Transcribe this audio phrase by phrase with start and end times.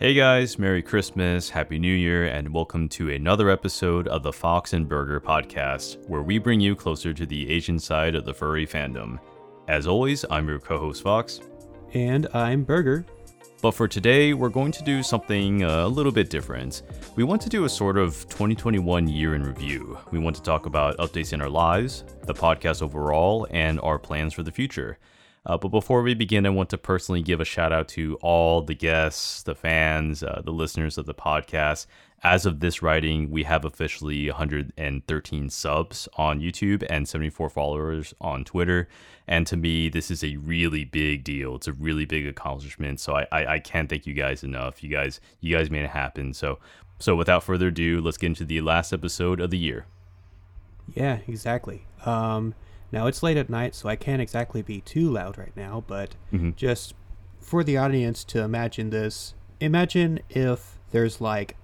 [0.00, 4.72] Hey guys, Merry Christmas, Happy New Year, and welcome to another episode of the Fox
[4.72, 8.66] and Burger podcast, where we bring you closer to the Asian side of the furry
[8.66, 9.18] fandom.
[9.68, 11.40] As always, I'm your co host Fox.
[11.92, 13.04] And I'm Burger.
[13.60, 16.80] But for today, we're going to do something uh, a little bit different.
[17.14, 19.98] We want to do a sort of 2021 year in review.
[20.10, 24.32] We want to talk about updates in our lives, the podcast overall, and our plans
[24.32, 24.96] for the future.
[25.46, 28.60] Uh, but before we begin, I want to personally give a shout out to all
[28.60, 31.86] the guests, the fans, uh, the listeners of the podcast.
[32.22, 38.44] As of this writing, we have officially 113 subs on YouTube and 74 followers on
[38.44, 38.88] Twitter.
[39.26, 41.56] And to me, this is a really big deal.
[41.56, 43.00] It's a really big accomplishment.
[43.00, 44.82] So I, I, I can't thank you guys enough.
[44.82, 46.34] You guys you guys made it happen.
[46.34, 46.58] So
[46.98, 49.86] so without further ado, let's get into the last episode of the year.
[50.94, 51.86] Yeah, exactly.
[52.04, 52.54] Um,
[52.92, 56.14] now it's late at night, so I can't exactly be too loud right now, but
[56.32, 56.56] Mhm.
[56.56, 56.94] just
[57.38, 61.56] for the audience to imagine this, imagine if there's like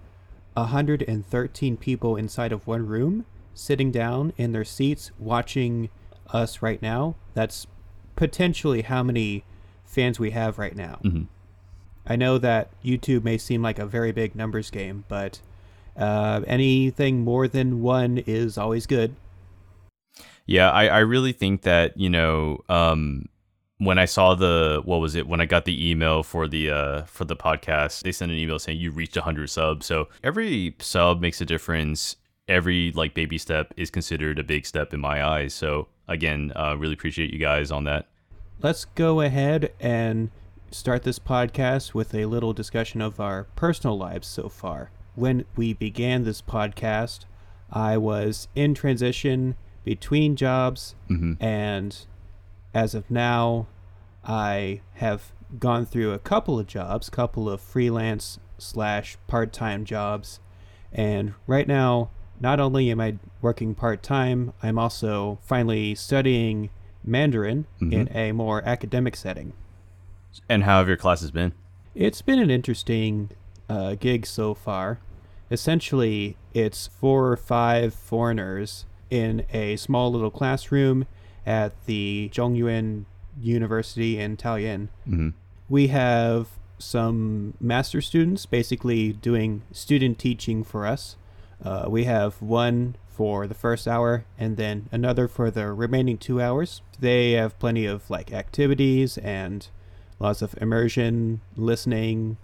[0.56, 5.88] 113 people inside of one room sitting down in their seats watching
[6.32, 7.14] us right now.
[7.34, 7.66] That's
[8.16, 9.44] potentially how many
[9.84, 10.98] fans we have right now.
[11.02, 11.26] Mhm.
[12.06, 15.40] I know that YouTube may seem like a very big numbers game, but
[15.96, 19.14] uh, anything more than one is always good.
[20.46, 23.28] Yeah, I, I really think that, you know, um,
[23.78, 27.02] when I saw the what was it when I got the email for the uh
[27.04, 29.86] for the podcast, they sent an email saying you reached 100 subs.
[29.86, 32.16] So every sub makes a difference.
[32.48, 35.52] Every like baby step is considered a big step in my eyes.
[35.52, 38.08] So again, uh, really appreciate you guys on that.
[38.62, 40.30] Let's go ahead and
[40.70, 44.90] start this podcast with a little discussion of our personal lives so far.
[45.14, 47.24] When we began this podcast,
[47.70, 49.56] I was in transition
[49.86, 51.36] between jobs, Mhm.
[51.40, 51.96] and
[52.74, 53.68] as of now,
[54.24, 60.40] I have gone through a couple of jobs, couple of freelance slash part time jobs,
[60.92, 62.10] and right now,
[62.40, 66.68] not only am I working part time, I'm also finally studying
[67.04, 69.52] Mandarin in a more academic setting.
[70.48, 71.52] And how have your classes been?
[71.94, 73.30] It's been an interesting
[73.68, 74.98] uh, gig so far.
[75.48, 81.06] Essentially, it's four or five foreigners in a small little classroom
[81.46, 83.04] at the Zhongyuan
[83.40, 84.88] University in Taoyuan.
[85.08, 85.32] Mhm.
[85.68, 91.16] We have some master students basically doing student teaching for us.
[91.64, 96.40] Uh, we have one for the first hour and then another for the remaining two
[96.40, 96.82] hours.
[97.00, 99.66] They have plenty of like activities and
[100.18, 102.36] lots of immersion, listening,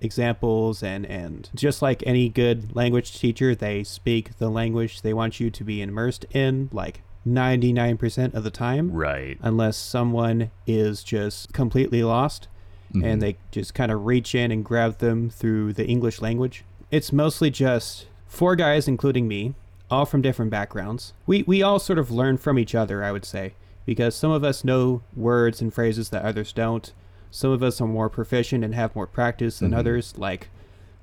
[0.00, 5.40] examples and and just like any good language teacher they speak the language they want
[5.40, 9.38] you to be immersed in like 99% of the time Right.
[9.42, 12.48] unless someone is just completely lost
[12.94, 13.04] Mhm.
[13.04, 16.64] and they just kind of reach in and grab them through the English language.
[16.90, 19.54] It's mostly just four guys, including me,
[19.90, 21.12] all from different backgrounds.
[21.26, 23.52] We, we all sort of learn from each other, I would say,
[23.84, 26.92] because some of us know words and phrases that others don't.
[27.30, 29.76] Some of us are more proficient and have more practice than Mhm.
[29.78, 30.14] others.
[30.16, 30.48] Like,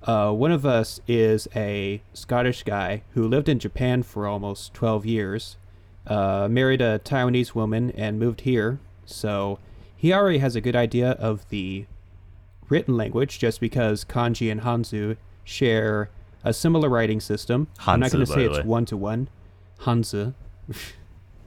[0.04, 5.06] uh, one of us is a Scottish guy who lived in Japan for almost 12
[5.06, 5.58] years,
[6.08, 8.80] uh, married a Taiwanese woman, and moved here.
[9.06, 9.60] So
[9.96, 11.86] he already has a good idea of the
[12.70, 16.10] written language just because kanji and hanzu share
[16.44, 17.68] a similar writing system.
[17.86, 19.28] I'm not going to say it's one to one.
[19.82, 20.34] Hanzi.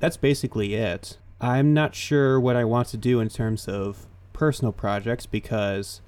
[0.00, 1.19] That's basically it.
[1.41, 4.06] I'm not sure what I want to do in terms of
[4.38, 6.00] personal projects because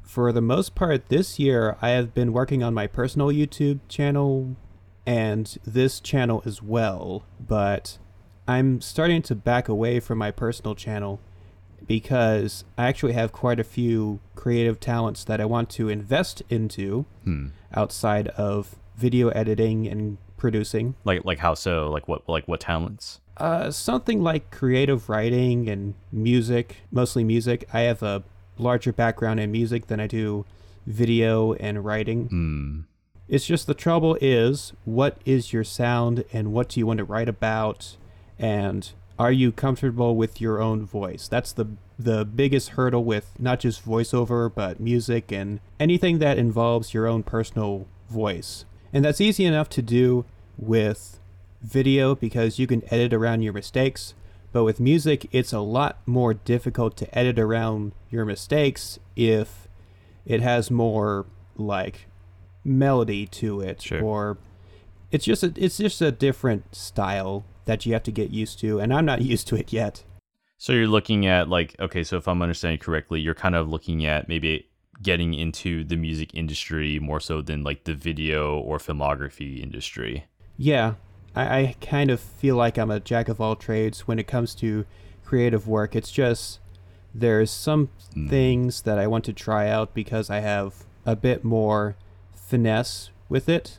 [0.00, 4.54] for the most part this year I have been working on my personal YouTube channel
[5.04, 7.98] and this channel as well, but
[8.46, 11.20] I'm starting to back away from my personal channel
[11.86, 17.04] because I actually have quite a few creative talents that I want to invest into
[17.24, 17.48] Hmm.
[17.74, 20.94] outside of video editing and producing.
[21.04, 21.90] Like like how so?
[21.90, 23.20] Like what like what talents?
[23.36, 27.68] Uh, something like creative writing and music, mostly music.
[27.72, 28.22] I have a
[28.58, 30.46] larger background in music than I do
[30.86, 32.28] video and writing.
[32.28, 32.80] Hmm.
[33.28, 37.04] It's just the trouble is what is your sound and what do you want to
[37.04, 37.96] write about
[38.38, 41.26] and are you comfortable with your own voice?
[41.26, 41.66] That's the
[41.98, 47.22] the biggest hurdle with not just voiceover but music and anything that involves your own
[47.22, 48.64] personal voice.
[48.92, 50.24] And that's easy enough to do
[50.58, 51.18] with
[51.62, 54.14] video because you can edit around your mistakes,
[54.52, 59.68] but with music it's a lot more difficult to edit around your mistakes if
[60.24, 61.26] it has more
[61.56, 62.06] like
[62.64, 64.02] melody to it Sure.
[64.02, 64.38] or
[65.10, 68.80] it's just a, it's just a different style that you have to get used to
[68.80, 70.04] and I'm not used to it yet.
[70.58, 74.06] So you're looking at like okay, so if I'm understanding correctly, you're kind of looking
[74.06, 74.66] at maybe
[75.02, 80.24] getting into the music industry more so than like the video or filmography industry.
[80.56, 80.94] Yeah,
[81.36, 84.54] I, I kind of feel like I'm a jack of all trades when it comes
[84.56, 84.84] to
[85.24, 85.94] creative work.
[85.94, 86.58] It's just
[87.14, 88.30] there's some Mm.
[88.30, 91.96] things that I want to try out because I have a bit more
[92.34, 93.78] finesse with it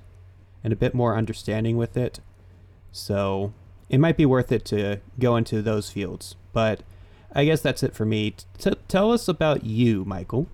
[0.63, 2.19] and a bit more understanding with it.
[2.91, 3.53] So
[3.89, 6.35] it might be worth it to go into those fields.
[6.53, 6.81] But
[7.33, 8.35] I guess that's it for me.
[8.59, 10.47] T- tell us about you, Michael.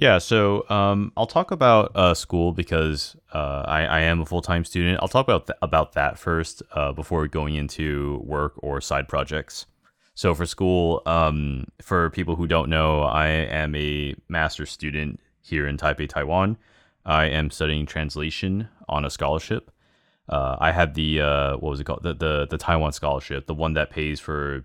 [0.00, 4.42] Yeah, so um, I'll talk about uh, school because uh, I, I am a full
[4.42, 5.00] time student.
[5.02, 9.66] I'll talk about th- about that first uh, before going into work or side projects.
[10.14, 15.66] So for school, um, for people who don't know, I am a master's student here
[15.66, 16.58] in Taipei, Taiwan.
[17.04, 19.68] I am studying translation on a scholarship.
[20.28, 23.54] Uh, I have the uh, what was it called the, the the Taiwan scholarship, the
[23.54, 24.64] one that pays for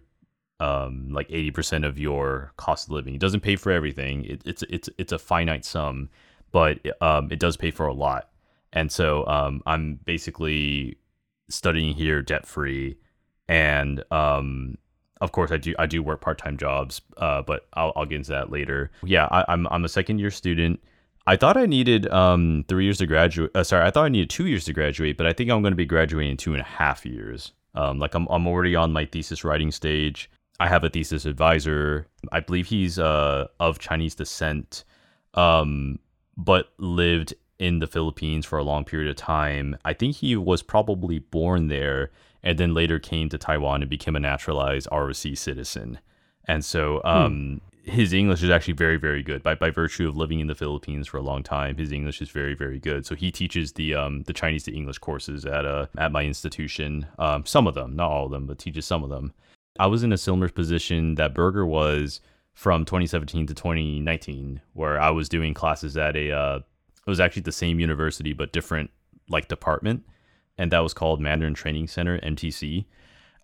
[0.63, 3.15] um, like eighty percent of your cost of living.
[3.15, 4.25] It doesn't pay for everything.
[4.25, 6.09] It, it's it's it's a finite sum,
[6.51, 8.29] but um, it does pay for a lot.
[8.71, 10.97] And so um, I'm basically
[11.49, 12.97] studying here debt free,
[13.47, 14.77] and um,
[15.21, 18.15] of course I do I do work part time jobs, uh, but I'll, I'll get
[18.15, 18.89] into that later.
[19.03, 20.79] Yeah, I, I'm I'm a second year student.
[21.25, 23.51] I thought I needed um, three years to graduate.
[23.55, 25.71] Uh, sorry, I thought I needed two years to graduate, but I think I'm going
[25.71, 27.53] to be graduating in two and a half years.
[27.75, 30.29] Um, like I'm, I'm already on my thesis writing stage.
[30.59, 32.07] I have a thesis advisor.
[32.31, 34.83] I believe he's uh, of Chinese descent,
[35.33, 35.99] um,
[36.37, 39.77] but lived in the Philippines for a long period of time.
[39.85, 42.11] I think he was probably born there
[42.43, 45.99] and then later came to Taiwan and became a naturalized ROC citizen.
[46.45, 49.43] And so um, his English is actually very, very good.
[49.43, 52.29] By by virtue of living in the Philippines for a long time, his English is
[52.29, 53.05] very, very good.
[53.05, 57.07] So he teaches the um, the Chinese to English courses at uh, at my institution.
[57.17, 59.33] Um, some of them, not all of them, but teaches some of them.
[59.79, 62.21] I was in a similar position that Burger was
[62.53, 66.59] from 2017 to 2019, where I was doing classes at a uh,
[67.05, 68.91] it was actually the same university but different
[69.29, 70.03] like department,
[70.57, 72.85] and that was called Mandarin Training Center (MTC).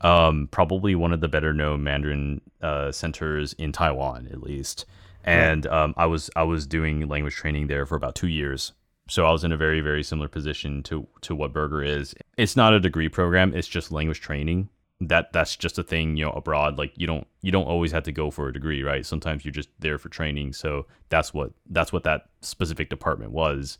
[0.02, 4.86] Um, probably one of the better known Mandarin uh, centers in Taiwan, at least.
[5.26, 8.72] And um, I was I was doing language training there for about two years.
[9.10, 12.14] So I was in a very very similar position to to what Burger is.
[12.38, 14.70] It's not a degree program; it's just language training
[15.02, 18.04] that that's just a thing you know abroad like you don't you don't always have
[18.04, 19.06] to go for a degree right?
[19.06, 20.54] Sometimes you're just there for training.
[20.54, 23.78] So that's what that's what that specific department was.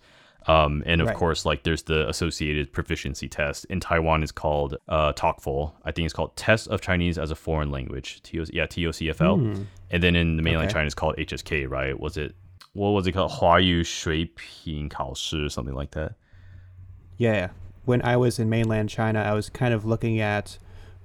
[0.48, 1.18] Um, and of right.
[1.18, 3.66] course like there's the associated proficiency test.
[3.66, 7.36] In taiwan is called uh, tocfl i think it's called test of chinese as a
[7.36, 9.66] foreign language yeah tocfl mm.
[9.92, 10.74] and then in the mainland okay.
[10.74, 12.00] china it's called hsk right?
[12.00, 12.34] Was it
[12.74, 13.32] what was it called?
[13.32, 16.14] Huayu shuiping kaoshi something like that.
[17.18, 17.50] Yeah.
[17.84, 20.58] When i was in mainland china i was kind of looking at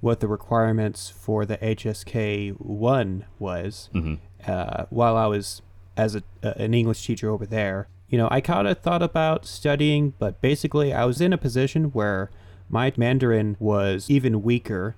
[0.05, 4.15] what the requirements for the HSK 1 was hmm
[4.47, 5.63] uh, while I was
[5.97, 7.87] as a, uh, an English teacher over there.
[8.09, 11.85] You know, I kind of thought about studying, but basically I was in a position
[11.85, 12.29] where
[12.69, 14.95] my Mandarin was even weaker.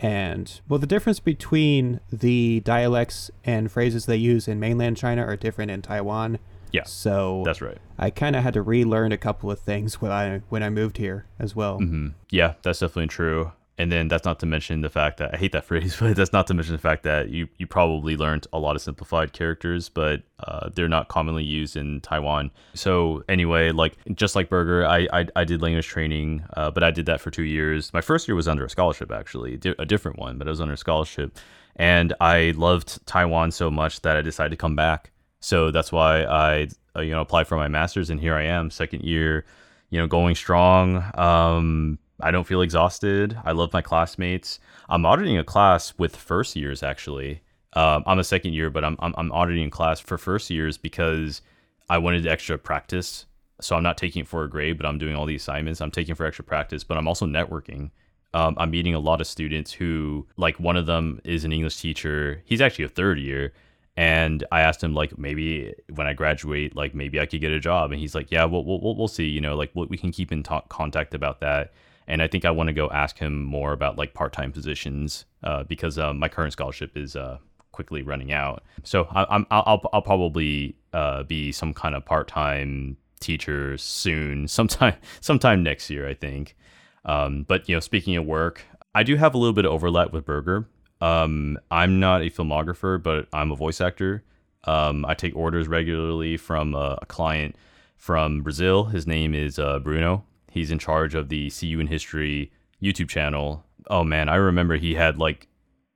[0.00, 5.36] And, well, the difference between the dialects and phrases they use in mainland China are
[5.36, 6.40] different in Taiwan.
[6.72, 7.78] Yeah, So that's right.
[7.96, 10.96] I kind of had to relearn a couple of things when I when I moved
[10.96, 11.78] here as well.
[11.78, 13.52] hmm Yeah, that's definitely true.
[13.80, 16.34] And then that's not to mention the fact that I hate that phrase, but that's
[16.34, 19.88] not to mention the fact that you you probably learned a lot of simplified characters,
[19.88, 22.50] but uh, they're not commonly used in Taiwan.
[22.74, 26.90] So anyway, like just like Burger, I I, I did language training, uh, but I
[26.90, 27.90] did that for two years.
[27.94, 30.74] My first year was under a scholarship, actually, a different one, but I was under
[30.74, 31.38] a scholarship,
[31.76, 35.10] and I loved Taiwan so much that I decided to come back.
[35.40, 38.70] So that's why I uh, you know applied for my master's, and here I am,
[38.70, 39.46] second year
[39.90, 41.04] you know, going strong.
[41.14, 43.38] Um, I don't feel exhausted.
[43.44, 44.58] I love my classmates.
[44.88, 47.42] I'm auditing a class with first years actually.
[47.74, 51.40] Um, I'm a second year, but I'm, I'm I'm auditing class for first years because
[51.88, 53.26] I wanted extra practice.
[53.60, 55.80] So I'm not taking it for a grade, but I'm doing all the assignments.
[55.80, 57.90] I'm taking for extra practice, but I'm also networking.
[58.32, 61.76] Um, I'm meeting a lot of students who, like, one of them is an English
[61.80, 62.42] teacher.
[62.44, 63.52] He's actually a third year,
[63.96, 67.60] and I asked him like maybe when I graduate, like maybe I could get a
[67.60, 69.26] job, and he's like, yeah, we'll we'll, we'll see.
[69.26, 71.72] You know, like we can keep in talk, contact about that.
[72.10, 75.26] And I think I want to go ask him more about like part time positions
[75.44, 77.38] uh, because um, my current scholarship is uh,
[77.70, 78.64] quickly running out.
[78.82, 84.48] So I, I'm I'll I'll, probably uh, be some kind of part time teacher soon,
[84.58, 86.56] sometime sometime next year, I think.
[87.04, 90.12] Um, but you know, speaking of work, I do have a little bit of overlap
[90.12, 90.68] with Burger.
[91.00, 94.24] Um, I'm not a filmographer, but I'm a voice actor.
[94.64, 97.54] Um, I take orders regularly from a, a client
[97.96, 98.86] from Brazil.
[98.86, 100.24] His name is uh, Bruno.
[100.50, 102.52] He's in charge of the See You in History
[102.82, 103.64] YouTube channel.
[103.88, 105.48] Oh man, I remember he had like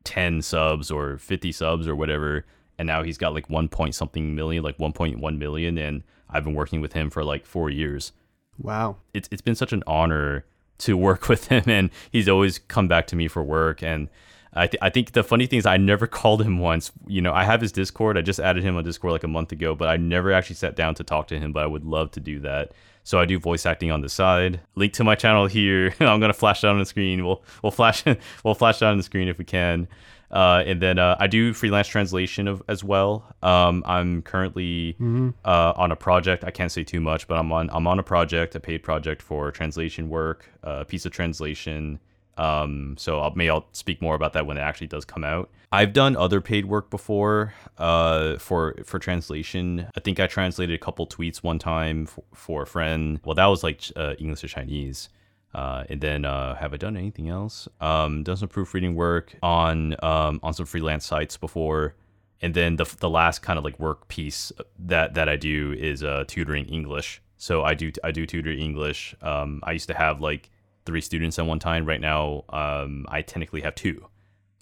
[0.05, 2.45] 10 subs or 50 subs or whatever
[2.79, 6.55] and now he's got like one point something million, like 1.1 million, and I've been
[6.55, 8.13] working with him for like four years.
[8.59, 8.97] Wow.
[9.13, 10.45] It's it's been such an honor
[10.79, 13.83] to work with him, and he's always come back to me for work.
[13.83, 14.09] And
[14.53, 16.93] I, th- I think the funny thing is, I never called him once.
[17.07, 18.19] You know, I have his Discord.
[18.19, 20.77] I just added him on Discord like a month ago, but I never actually sat
[20.77, 21.53] down to talk to him.
[21.53, 22.73] But I would love to do that.
[23.05, 24.61] So I do voice acting on the side.
[24.75, 25.95] Link to my channel here.
[26.01, 27.25] I'm gonna flash that on the screen.
[27.25, 28.03] We'll we'll flash
[28.45, 29.87] we'll flash that on the screen if we can.
[30.31, 33.25] Uh, and then uh, I do freelance translation of, as well.
[33.43, 35.29] Um, I'm currently Mm-hmm.
[35.45, 36.43] uh, on a project.
[36.45, 39.23] I can't say too much, but I'm on I'm on a project, a paid project
[39.23, 42.01] for translation work, uh, a piece of translation.
[42.37, 45.51] Um, so I'll, maybe I'll speak more about that when it actually does come out.
[45.73, 49.87] I've done other paid work before uh, for for translation.
[49.97, 53.21] I think I translated a couple tweets one time for, for a friend.
[53.25, 55.09] Well, that was like uh, English to Chinese.
[55.55, 57.69] Uh, and then uh, have I done anything else?
[57.81, 61.95] Um, done some proofreading work on um, on some freelance sites before,
[62.43, 66.03] and then the the last kind of like work piece that that I do is
[66.03, 67.23] uh, tutoring English.
[67.37, 69.15] So I do I do tutor English.
[69.23, 70.51] Um, I used to have like
[70.87, 71.87] three students at one time.
[71.87, 74.07] Right now, um, I technically have two.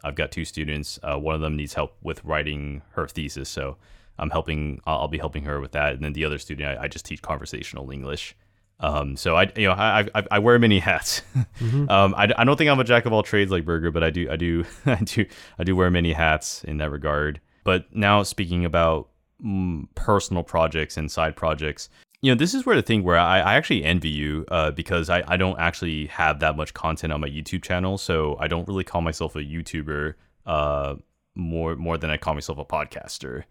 [0.04, 0.98] I've got two students.
[1.02, 3.76] Uh, one of them needs help with writing her thesis, so
[4.18, 4.80] I'm helping.
[4.86, 5.94] I'll, I'll be helping her with that.
[5.94, 8.36] And then the other student, I, I just teach conversational English.
[8.80, 11.22] Um, so I, you know, I, I, I wear many hats.
[11.88, 14.10] um, I, I don't think I'm a jack of all trades like Burger, but I
[14.10, 15.24] do, I do, I do,
[15.58, 17.40] I do wear many hats in that regard.
[17.64, 19.08] But now speaking about
[19.44, 21.88] mm, personal projects and side projects,
[22.22, 25.10] you know, this is where the thing where I, I actually envy you uh, because
[25.10, 28.66] I, I don't actually have that much content on my YouTube channel, so I don't
[28.68, 30.14] really call myself a YouTuber
[30.46, 30.94] uh,
[31.34, 33.42] more more than I call myself a podcaster.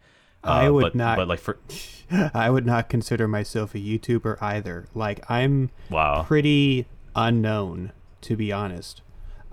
[0.44, 1.58] I Uh, would but, not- But like for
[2.34, 4.88] I would not consider myself a YouTuber either.
[4.96, 9.02] Like I'm wow, pretty unknown, to be honest.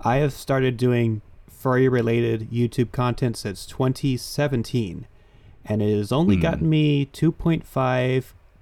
[0.01, 5.07] I have started doing furry related YouTube content since 2017,
[5.65, 6.41] and it has only Hmm.
[6.41, 7.05] gotten me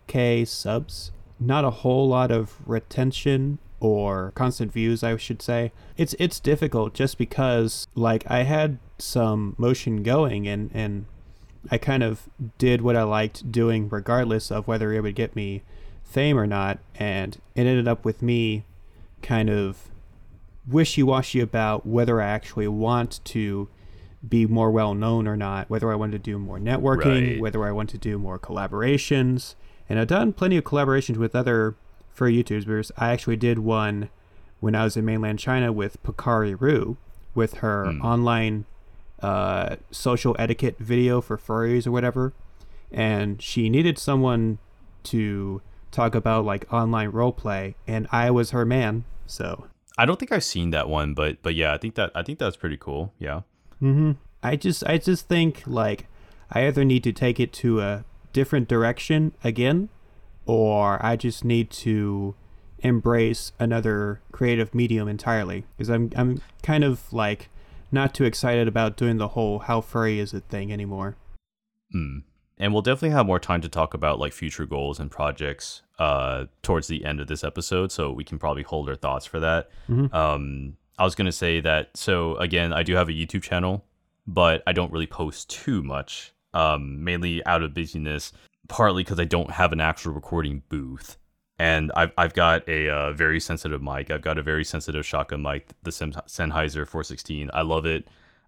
[0.07, 1.11] 2.5k subs.
[1.39, 5.71] Not a whole lot of retention or constant views, I should say.
[5.97, 11.05] It's it's difficult just because like I had some motion going and and
[11.69, 15.61] I kind of did what I liked doing regardless of whether it would get me
[16.03, 18.63] fame or not and it ended up with me
[19.21, 19.89] kind of
[20.67, 23.67] wishy-washy about whether I actually want to
[24.27, 27.41] be more well known or not, whether I want to do more networking, Right.
[27.41, 29.53] whether I want to do more collaborations.
[29.89, 31.75] And I've done plenty of collaborations with other
[32.11, 32.91] furry YouTubers.
[32.97, 34.09] I actually did one
[34.59, 36.97] when I was in mainland China with Pakari Ru
[37.35, 38.01] with her Hmm.
[38.01, 38.65] online
[39.21, 42.33] uh, social etiquette video for furries or whatever.
[42.91, 44.59] And she needed someone
[45.03, 49.05] to talk about like online roleplay, and I was her man.
[49.25, 49.67] So
[49.97, 52.39] I don't think I've seen that one, but but yeah, I think that I think
[52.39, 53.13] that's pretty cool.
[53.19, 53.41] Yeah.
[53.79, 54.13] hmm
[54.43, 56.07] I just I just think like
[56.51, 58.05] I either need to take it to a
[58.37, 59.89] different direction again,
[60.45, 62.35] or I just need to
[62.79, 65.65] embrace another creative medium entirely.
[65.75, 67.49] Because I'm I'm kind of like
[67.91, 71.15] not too excited about doing the whole how furry is it thing anymore.
[71.95, 72.23] Mm.
[72.59, 76.45] And we'll definitely have more time to talk about like future goals and projects uh,
[76.61, 79.69] towards the end of this episode, so we can probably hold our thoughts for that.
[79.89, 80.13] Mhm.
[80.13, 81.97] Um, I was gonna say that.
[81.97, 83.83] So again, I do have a YouTube channel,
[84.27, 86.33] but I don't really post too much.
[86.57, 88.31] Um, mainly out of busyness,
[88.67, 91.17] partly because I don't have an actual recording booth,
[91.59, 94.09] and I've I've got a uh, very sensitive mic.
[94.09, 97.51] I've got a very sensitive shotgun mic, the Sen- Sennheiser 416.
[97.53, 98.07] I love it.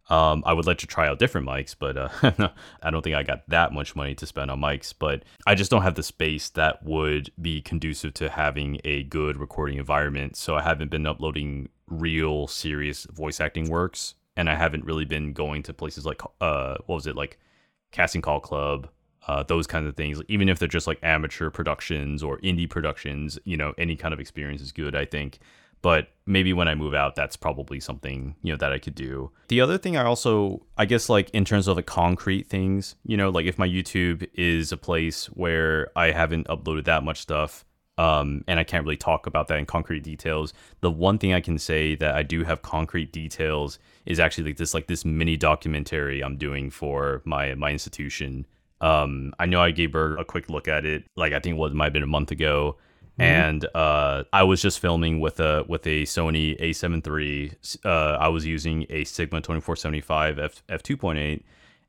[0.10, 2.50] Um, I would let you try out different mics, but uh,
[2.82, 4.92] I don't think I got that much money to spend on mics.
[4.98, 9.38] But I just don't have the space that would be conducive to having a good
[9.38, 10.36] recording environment.
[10.36, 15.32] So I haven't been uploading real serious voice acting works, and I haven't really been
[15.34, 17.38] going to places like uh, what was it like,
[17.92, 18.90] Casting Call Club,
[19.28, 20.22] uh, those kinds of things.
[20.28, 24.20] Even if they're just like amateur productions or indie productions, you know, any kind of
[24.20, 24.96] experience is good.
[24.96, 25.40] I think
[25.82, 29.32] but maybe when I move out, that's probably something you know that I could do.
[29.48, 33.16] The other thing I also, I guess, like in terms of the concrete things, you
[33.16, 37.66] know, like if my YouTube is a place where I haven't uploaded that much stuff,
[38.00, 40.54] um, and I can't really talk about that in concrete details.
[40.82, 44.58] The one thing I can say that I do have concrete details is actually like
[44.58, 48.46] this, like this mini documentary I'm doing for my my institution.
[48.82, 51.60] Um, I know I gave Berg a quick look at it, like I think it
[51.60, 52.78] was might have been a month ago
[53.20, 57.52] and uh, I was just filming with a with a Sony A7 III.
[57.84, 61.44] Uh, I was using a Sigma 2475 f f 2.8,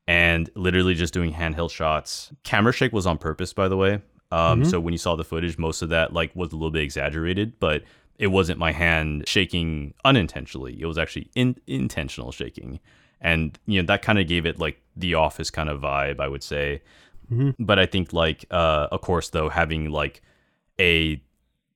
[0.09, 2.33] and literally just doing handheld shots.
[2.43, 4.03] Camera shake was on purpose, by the way.
[4.33, 6.83] Um, So when you saw the footage, most of that like was a little bit
[6.83, 7.83] exaggerated, but
[8.19, 10.81] it wasn't my hand shaking unintentionally.
[10.81, 12.79] It was actually in, intentional shaking,
[13.21, 16.29] and you know that kind of gave it like the office kind of vibe, I
[16.29, 16.83] would say.
[17.33, 17.55] Mhm.
[17.59, 20.23] But I think like uh of course though having like
[20.79, 21.21] a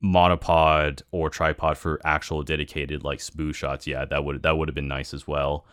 [0.03, 4.75] monopod or tripod for actual dedicated like smooth shots, yeah, that would that would have
[4.75, 5.65] been nice as well.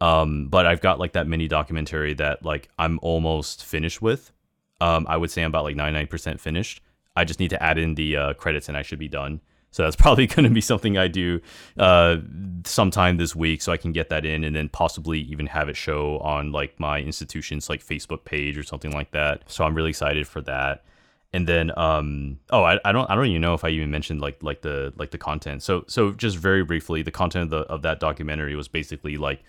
[0.00, 4.32] Um, but I've got like that mini documentary that like I'm almost finished with.
[4.80, 6.82] Um, I would say I'm about like 99% finished.
[7.16, 9.40] I just need to add in the uh, credits and I should be done.
[9.70, 11.40] So that's probably going to be something I do
[11.78, 12.16] uh,
[12.64, 15.76] sometime this week, so I can get that in, and then possibly even have it
[15.76, 19.44] show on like my institution's like Facebook page or something like that.
[19.46, 20.84] So I'm really excited for that.
[21.32, 24.20] And then, um, oh, I, I don't, I don't even know if I even mentioned
[24.20, 25.62] like like the like the content.
[25.62, 29.44] So so just very briefly, the content of the of that documentary was basically like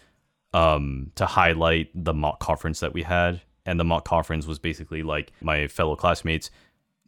[0.54, 3.42] um, to highlight the mock conference that we had.
[3.66, 6.50] And the mock conference was basically like my fellow classmates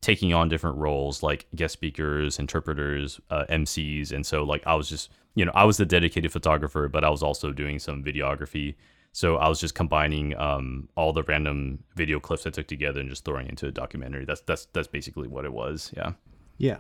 [0.04, 4.12] taking on different roles like guest speakers, interpreters, uh, MCs.
[4.12, 7.10] And so, like, I was just, you know, I was the dedicated photographer, but I
[7.10, 8.76] was also doing some videography.
[9.14, 13.10] So I was just combining um, all the random video clips I took together and
[13.10, 14.26] just throwing into a documentary.
[14.26, 15.92] That's that's that's basically what it was.
[15.96, 16.14] Yeah.
[16.58, 16.78] Yeah.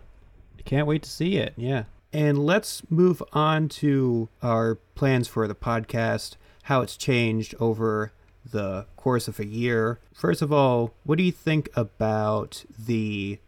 [0.65, 1.53] Can't wait to see it.
[1.55, 1.83] Yeah.
[2.11, 8.13] And let's move on to our plans for the podcast, how it's changed over
[8.49, 9.99] the course of a year.
[10.13, 13.39] First of all, what do you think about the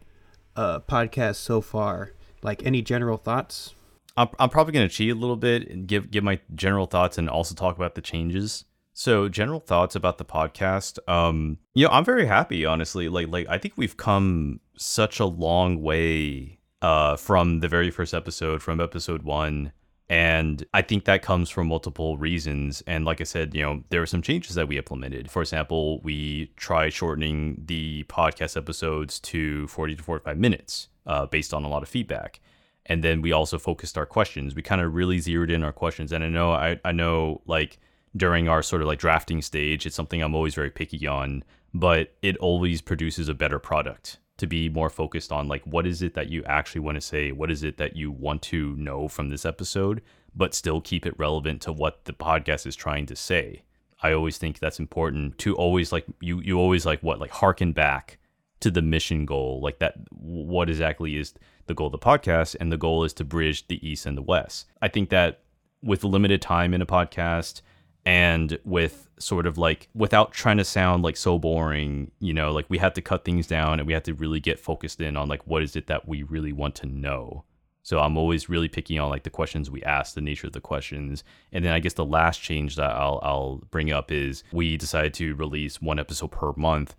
[0.54, 2.12] uh, podcast so far?
[2.42, 3.74] Like, any general thoughts?
[4.16, 7.18] I'm, I'm probably going to cheat a little bit and give give my general thoughts
[7.18, 8.64] and also talk about the changes.
[8.94, 10.98] So, general thoughts about the podcast.
[11.06, 13.08] Um, you know, I'm very happy, honestly.
[13.08, 18.14] Like, like I think we've come such a long way uh, from the very first
[18.14, 19.72] episode, from episode one,
[20.08, 22.82] and I think that comes from multiple reasons.
[22.86, 25.30] And like I said, you know, there were some changes that we implemented.
[25.30, 31.52] For example, we tried shortening the podcast episodes to 40 to 45 minutes uh, based
[31.52, 32.40] on a lot of feedback
[32.86, 34.54] and then we also focused our questions.
[34.54, 36.12] We kind of really zeroed in our questions.
[36.12, 37.78] And I know, I, I know, like
[38.16, 41.42] during our sort of like drafting stage, it's something I'm always very picky on,
[41.74, 46.02] but it always produces a better product to be more focused on like what is
[46.02, 49.08] it that you actually want to say, what is it that you want to know
[49.08, 50.02] from this episode,
[50.34, 53.62] but still keep it relevant to what the podcast is trying to say.
[54.02, 57.72] I always think that's important to always like you you always like what like harken
[57.72, 58.18] back
[58.60, 61.34] to the mission goal like that what exactly is
[61.66, 64.22] the goal of the podcast and the goal is to bridge the east and the
[64.22, 65.40] west i think that
[65.82, 67.60] with limited time in a podcast
[68.06, 72.64] and with sort of like without trying to sound like so boring you know like
[72.68, 75.28] we have to cut things down and we have to really get focused in on
[75.28, 77.44] like what is it that we really want to know
[77.82, 80.60] so i'm always really picky on like the questions we ask the nature of the
[80.60, 84.76] questions and then i guess the last change that i'll, I'll bring up is we
[84.76, 86.94] decided to release one episode per month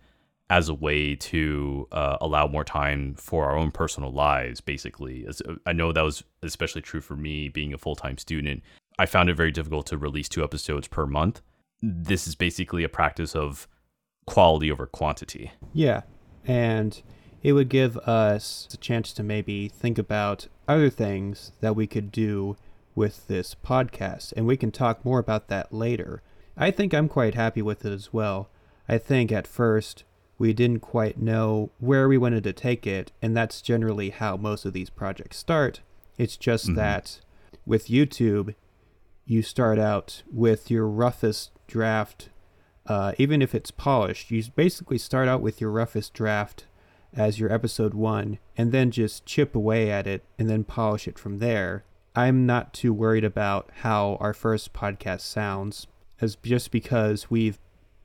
[0.49, 5.25] as a way to uh, allow more time for our own personal lives, basically.
[5.27, 8.63] As, uh, I know that was especially true for me being a full time student.
[8.99, 11.41] I found it very difficult to release two episodes per month.
[11.81, 13.67] This is basically a practice of
[14.25, 15.51] quality over quantity.
[15.73, 16.01] Yeah.
[16.45, 17.01] And
[17.43, 22.11] it would give us a chance to maybe think about other things that we could
[22.11, 22.57] do
[22.95, 24.33] with this podcast.
[24.35, 26.23] And we can talk more about that later.
[26.57, 28.49] I think I'm quite happy with it as well.
[28.89, 30.03] I think at first
[30.39, 34.65] we didn't quite know where we wanted to take it, and that's generally how most
[34.65, 35.81] of these projects start.
[36.17, 36.75] It's just Mhm.
[36.75, 37.19] that
[37.65, 38.55] with YouTube,
[39.27, 42.29] you start out with your roughest draft,
[42.87, 44.31] uh, even if it's polished.
[44.31, 46.65] You basically start out with your roughest draft
[47.13, 51.19] as your episode one, and then just chip away at it and then polish it
[51.19, 51.83] from there.
[52.15, 55.87] I'm not too worried about how our first podcast sounds,
[56.21, 57.59] as just because we've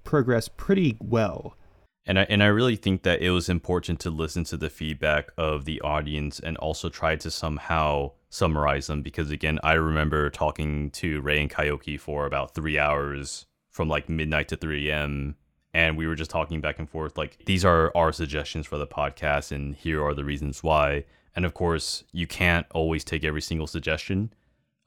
[0.04, 1.56] progressed pretty well.
[2.04, 5.30] And I and I really think that it was important to listen to the feedback
[5.36, 10.90] of the audience and also try to somehow summarize them because again, I remember talking
[10.92, 15.36] to Ray and Kaioki for about three hours from like midnight to 3 a.m.
[15.74, 18.86] And we were just talking back and forth like these are our suggestions for the
[18.86, 21.04] podcast and here are the reasons why.
[21.36, 24.32] And of course, you can't always take every single suggestion.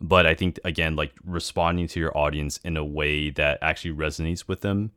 [0.02, 4.50] But I think again, like responding to your audience in a way that actually resonates
[4.50, 4.92] with them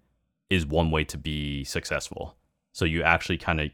[0.51, 2.37] is one way to be successful.
[2.73, 3.71] So you actually kind of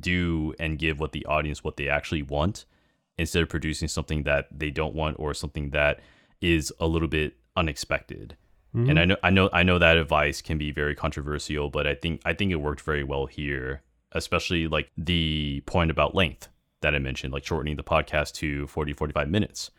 [0.00, 2.64] do and give what the audience what they actually want
[3.18, 6.00] instead of producing something that they don't want or something that
[6.40, 8.36] is a little bit unexpected.
[8.74, 9.08] And I mm-hmm.
[9.10, 12.32] know I know I know that advice can be very controversial, but I think I
[12.32, 13.82] think it worked very well here,
[14.12, 16.48] especially like the point about length
[16.80, 19.70] that I mentioned, like shortening the podcast to 40 45 minutes.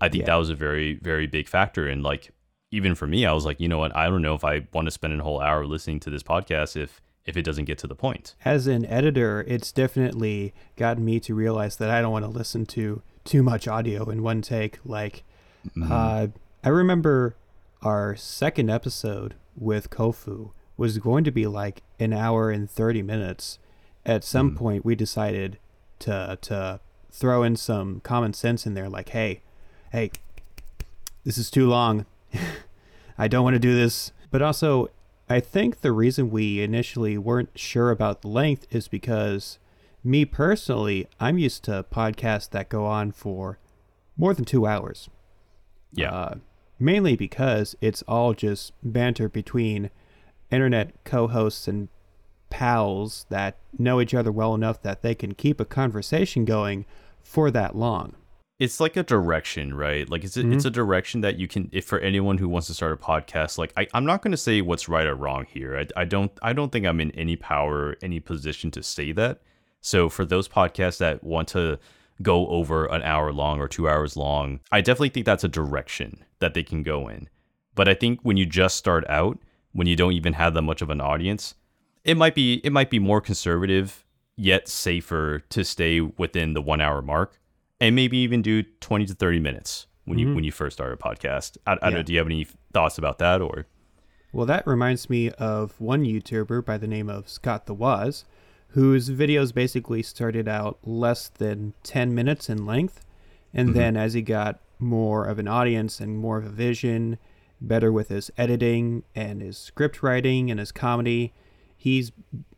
[0.00, 0.26] I think Yeah.
[0.26, 2.30] that was a very very big factor in like
[2.70, 4.86] even for me I was like, you know what, I don't know if I want
[4.86, 7.86] to spend a whole hour listening to this podcast if if it doesn't get to
[7.86, 8.34] the point.
[8.44, 12.64] as an editor, it's definitely gotten me to realize that I don't want to listen
[12.66, 14.78] to too much audio in one take.
[14.82, 15.24] Like,
[15.90, 16.28] uh,
[16.64, 17.36] I remember
[17.82, 23.58] our second episode with Kofu was going to be like an hour and 30 minutes.
[24.06, 24.56] At some Mm.
[24.56, 25.58] point, we decided
[25.98, 29.42] to to throw in some common sense in there, like, hey,
[29.92, 30.12] hey,
[31.24, 32.06] this is too long.
[33.18, 34.12] I don't want to do this.
[34.30, 34.88] But also,
[35.28, 39.58] I think the reason we initially weren't sure about the length is because
[40.04, 43.58] me personally, I'm used to podcasts that go on for
[44.16, 45.08] more than two hours.
[45.92, 46.10] Yeah.
[46.10, 46.34] Uh,
[46.78, 49.90] mainly because it's all just banter between
[50.50, 51.88] internet co-hosts and
[52.50, 56.86] pals that know each other well enough that they can keep a conversation going
[57.22, 58.14] for that long.
[58.58, 60.08] It's like a direction, right?
[60.08, 60.66] Like it's a, it's mm-hmm.
[60.66, 63.72] a direction that you can, if for anyone who wants to start a podcast, like
[63.76, 65.78] I, I'm not going to say what's right or wrong here.
[65.78, 69.42] I, I don't I don't think I'm in any power, any position to say that.
[69.80, 71.78] So for those podcasts that want to
[72.20, 76.24] go over an hour long or two hours long, I definitely think that's a direction
[76.40, 77.28] that they can go in.
[77.76, 79.38] But I think when you just start out,
[79.70, 81.54] when you don't even have that much of an audience,
[82.02, 86.80] it might be it might be more conservative yet safer to stay within the one
[86.80, 87.38] hour mark
[87.80, 90.36] and maybe even do 20 to 30 minutes when you mm-hmm.
[90.36, 92.98] when you first start a podcast i, I don't know do you have any thoughts
[92.98, 93.66] about that or
[94.32, 98.24] Well, that reminds me of one YouTuber by the name of Scott the Woz,
[98.68, 103.04] whose videos basically started out less than 10 minutes in length.
[103.54, 103.78] And mm-hmm.
[103.78, 107.18] then as he got more of an audience and more of a vision,
[107.60, 111.32] better with his editing and his script writing and his comedy,
[111.76, 112.12] he's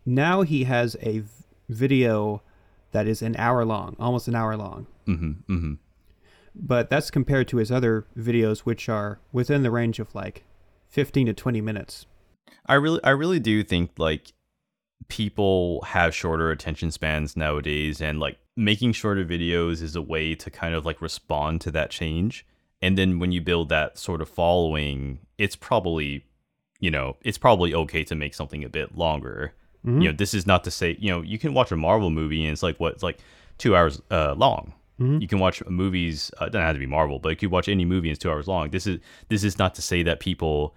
[0.04, 1.22] now he has a
[1.68, 2.42] video
[2.90, 4.88] that is an hour long, almost an hour long.
[5.12, 5.75] Mm-hmm, mm-hmm.
[6.55, 10.44] But that's compared to his other videos, which are within the range of like
[10.88, 12.07] 15 to 20 minutes.
[12.66, 14.33] i really i really do think like
[15.09, 20.51] people have shorter attention spans nowadays and like making shorter videos is a way to
[20.51, 22.46] kind of like respond to that change
[22.83, 26.25] and then when you build that sort of following it's probably
[26.81, 29.55] you know it's probably okay to make something a bit longer
[29.87, 30.01] Mm-hmm.
[30.03, 32.42] you know this is not to say you know you can watch a marvel movie
[32.44, 33.18] and it's like what it's like
[33.57, 35.19] two hours uh, long Mm-hmm.
[35.23, 37.69] you can watch movies uh, it doesn't have to be marvel but you could watch
[37.69, 40.21] any movie and it's two hours long this is this is not to say that
[40.21, 40.75] people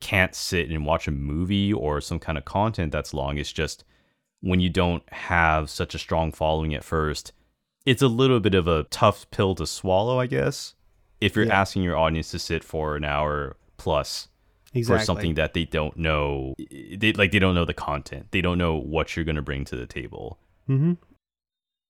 [0.00, 3.84] can't sit and watch a movie or some kind of content that's long it's just
[4.40, 7.32] when you don't have such a strong following at first
[7.86, 10.74] it's a little bit of a tough pill to swallow i guess
[11.20, 11.60] if you're Yeah.
[11.60, 14.26] asking your audience to sit for an hour plus
[14.72, 14.98] Exactly.
[15.00, 16.54] for something that they don't know
[16.96, 19.64] they like they don't know the content they don't know what you're going to bring
[19.66, 20.92] to the table Mm-hmm.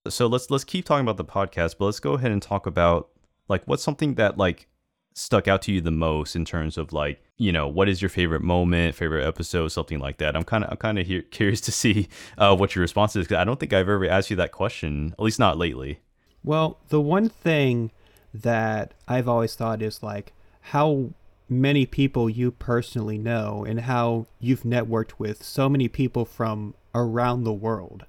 [0.09, 3.11] So let's let's keep talking about the podcast but let's go ahead and talk about
[3.49, 4.67] like what's something that like
[5.15, 8.09] stuck out to you the most in terms of like you know what is your
[8.09, 11.61] favorite moment favorite episode something like that i'm kind of i'm kind of here curious
[11.61, 12.09] to see
[12.39, 15.15] uh, what your response is because i don't think i've ever asked you that question
[15.19, 16.01] at least not lately
[16.43, 17.91] Well, the one thing
[18.33, 21.11] that I've always thought is like how
[21.49, 27.45] many people you personally know and how you've networked with so many people from around
[27.45, 28.07] the world.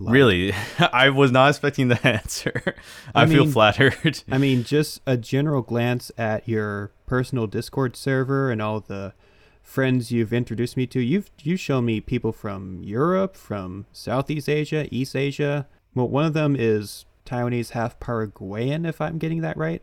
[0.00, 2.76] Like- really i was not expecting that answer
[3.14, 8.50] i, I feel flattered I mean, just a general glance at your personal Discord server
[8.50, 9.14] and all the
[9.62, 11.00] friends you've introduced me to.
[11.00, 15.66] You've you shown me people from Europe, from Southeast Asia, East Asia.
[15.94, 19.82] Well, one of them is Taiwanese, half Paraguayan, if I'm getting that right.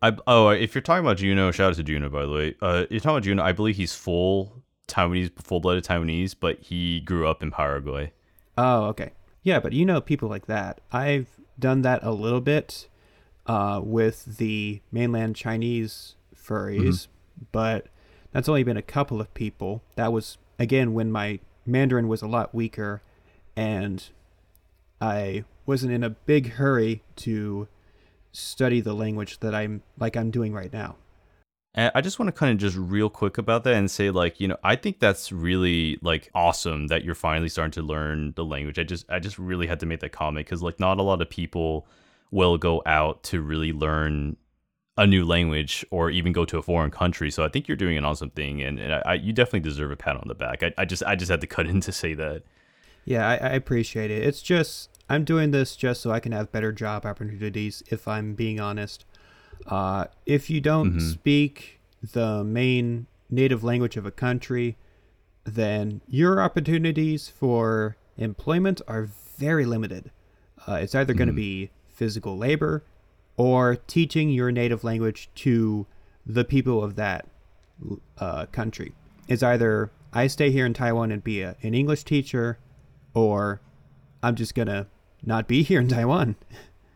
[0.00, 2.54] I, oh, if you're talking about Juno, shout out to Juno, by the way.
[2.62, 3.42] Uh, you're talking about Juno.
[3.42, 8.12] I believe he's full Taiwanese, full-blooded Taiwanese, but he grew up in Paraguay.
[8.56, 9.10] Oh, okay.
[9.42, 10.80] Yeah, but you know people like that.
[10.92, 12.88] I've done that a little bit
[13.46, 17.06] uh, with the mainland Chinese furries,
[17.52, 17.86] but
[18.32, 19.82] that's only been a couple of people.
[19.96, 23.02] That was again when my Mandarin was a lot weaker,
[23.56, 24.04] and
[25.00, 27.68] I wasn't in a big hurry to
[28.32, 30.96] study the language that I'm like I'm doing right now.
[31.74, 34.40] And I just want to kind of just real quick about that and say, like,
[34.40, 38.44] you know, I think that's really like awesome that you're finally starting to learn the
[38.44, 38.78] language.
[38.78, 41.20] I just, I just really had to make that comment because like not a lot
[41.20, 41.86] of people
[42.30, 44.36] will go out to really learn
[44.96, 47.30] a new language or even go to a foreign country.
[47.30, 49.92] So I think you're doing an awesome thing, and, and I, I, you definitely deserve
[49.92, 50.62] a pat on the back.
[50.62, 52.42] I, I just, I just had to cut in to say that.
[53.04, 54.24] Yeah, I, I appreciate it.
[54.24, 57.82] It's just I'm doing this just so I can have better job opportunities.
[57.86, 59.06] If I'm being honest,
[59.66, 61.12] uh, if you don't Mhm.
[61.12, 61.80] speak
[62.12, 64.76] the main native language of a country,
[65.44, 70.10] then your opportunities for employment are very limited.
[70.66, 72.82] Uh, it's either going to be physical labor
[73.36, 75.86] or teaching your native language to
[76.26, 77.26] the people of that
[78.18, 78.92] uh, country.
[79.28, 82.58] It's either I stay here in Taiwan and be a, an English teacher,
[83.14, 83.60] or
[84.22, 84.86] I'm just gonna
[85.24, 86.36] not be here in Taiwan.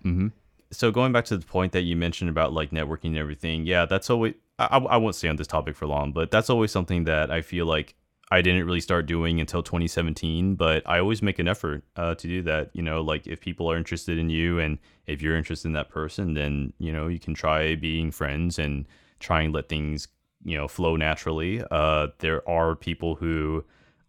[0.02, 0.28] hmm
[0.72, 3.84] So going back to the point that you mentioned about like networking and everything, yeah,
[3.84, 7.04] that's always I, I won't stay on this topic for long, but that's always something
[7.04, 7.94] that I feel like
[8.30, 12.26] I didn't really start doing until 2017, but I always make an effort uh, to
[12.26, 12.70] do that.
[12.72, 15.90] You know, like if people are interested in you and if you're interested in that
[15.90, 18.86] person, then, you know, you can try being friends and
[19.20, 20.08] try and let things,
[20.44, 21.62] you know, flow naturally.
[21.70, 23.64] Uh, there are people who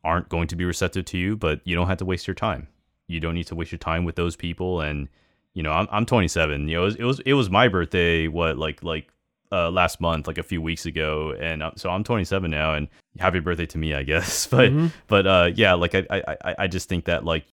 [0.05, 2.67] aren't going to be receptive to you, but you don't have to waste your time.
[3.07, 4.79] You don't need to waste your time with those people.
[4.79, 5.09] And,
[5.53, 8.27] you know, I'm, I'm 27, you know, it was, it was, it was my birthday,
[8.27, 9.09] what, like, like
[9.53, 12.87] uh, last month, like a few weeks ago, and uh, so I'm 27 now, and
[13.19, 14.47] happy birthday to me, I guess.
[14.53, 14.87] But mm-hmm.
[15.07, 17.45] but uh, yeah, like I, I I just think that like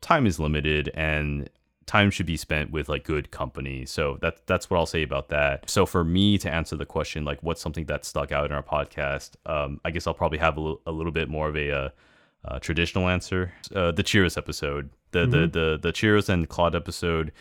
[0.00, 1.50] time is limited, and
[1.88, 3.84] time should be spent with like good company.
[3.86, 5.68] So that that's what I'll say about that.
[5.68, 8.62] So for me to answer the question, like what's something that stuck out in our
[8.62, 11.72] podcast, um, I guess I'll probably have a, l- a little bit more of a
[11.72, 11.88] uh,
[12.44, 13.52] uh, traditional answer.
[13.74, 15.30] Uh, the Cheers episode, the, mm-hmm.
[15.30, 17.32] the the the Cheers and Claude episode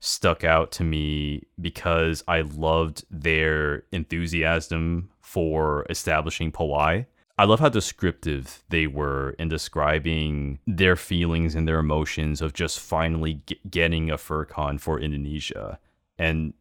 [0.00, 7.06] stuck out to me because I loved their enthusiasm for establishing Powai.
[7.38, 12.78] I love how descriptive they were in describing their feelings and their emotions of just
[12.78, 15.78] finally getting a FurCon for Indonesia.
[16.18, 16.52] And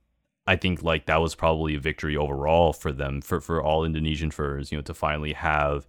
[0.47, 4.32] I think like that was probably a victory overall for them, for, for all Indonesian
[4.32, 5.88] furs, you know, to finally have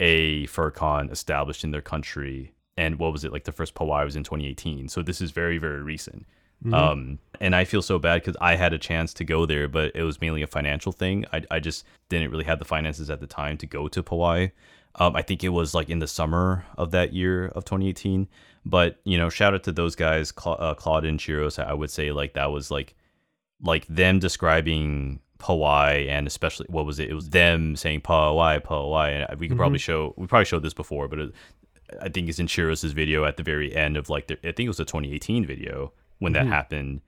[0.00, 2.52] a FurCon established in their country.
[2.76, 3.44] And what was it like?
[3.44, 4.88] The first Powai was in 2018.
[4.88, 6.26] So this is very, very recent.
[6.64, 6.74] Mm-hmm.
[6.74, 9.94] Um, and I feel so bad because I had a chance to go there, but
[9.94, 11.24] it was mainly a financial thing.
[11.32, 14.52] I, I just didn't really have the finances at the time to go to Powai.
[14.96, 18.28] Um, I think it was like in the summer of that year of 2018.
[18.64, 21.62] But you know, shout out to those guys, Cla- uh, Claude and Chiros.
[21.62, 22.94] I would say like that was like
[23.62, 27.10] like them describing Powai and especially what was it?
[27.10, 29.30] It was them saying Powai, Powai.
[29.30, 29.60] And we could mm-hmm.
[29.60, 31.32] probably show we probably showed this before, but it,
[32.00, 34.66] I think it's in Chiros's video at the very end of like the, I think
[34.66, 36.52] it was a 2018 video when that mm-hmm.
[36.52, 37.00] happened.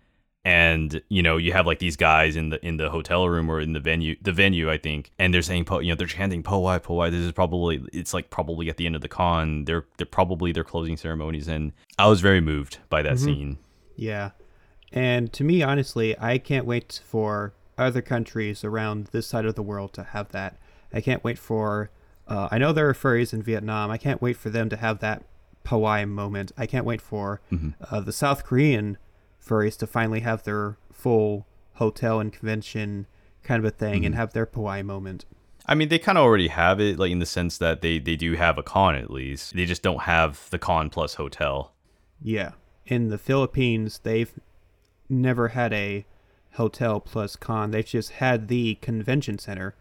[0.44, 3.60] And you know you have like these guys in the in the hotel room or
[3.60, 6.60] in the venue the venue i think and they're saying you know they're chanting po
[6.60, 7.10] why po why?
[7.10, 9.64] This is probably it's like probably at the end of the con.
[9.64, 13.24] They're they're probably their closing ceremonies and i was very moved by that mm-hmm.
[13.24, 13.58] scene.
[13.96, 14.30] Yeah.
[14.92, 19.62] And to me honestly i can't wait for other countries around this side of the
[19.62, 20.56] world to have that.
[20.92, 21.90] I can't wait for
[22.28, 25.00] uh, i know there are furries in vietnam i can't wait for them to have
[25.00, 25.22] that
[25.68, 26.50] Powai moment.
[26.56, 27.70] I can't wait for mm-hmm.
[27.90, 28.96] uh, the South Korean
[29.44, 33.06] furries to finally have their full hotel and convention
[33.42, 34.06] kind of a thing mm-hmm.
[34.06, 35.26] and have their Powai moment.
[35.66, 38.16] I mean, they kind of already have it, like in the sense that they they
[38.16, 39.54] do have a con at least.
[39.54, 41.74] They just don't have the con plus hotel.
[42.22, 42.52] Yeah,
[42.86, 44.32] in the Philippines, they've
[45.10, 46.06] never had a
[46.52, 47.70] hotel plus con.
[47.72, 49.74] They've just had the convention center,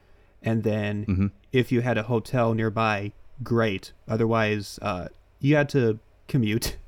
[0.47, 1.27] and then mm-hmm.
[1.51, 3.12] if you had a hotel nearby,
[3.43, 3.91] great.
[4.07, 5.10] Otherwise, uh,
[5.41, 6.77] you had to commute.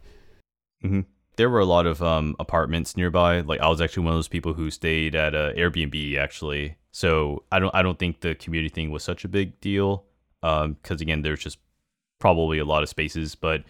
[0.81, 1.01] Mm-hmm.
[1.35, 3.41] There were a lot of um, apartments nearby.
[3.41, 6.77] Like I was actually one of those people who stayed at a Airbnb actually.
[6.91, 10.05] So I don't I don't think the community thing was such a big deal.
[10.39, 11.57] Because um, again, there's just
[12.17, 13.65] probably a lot of spaces, but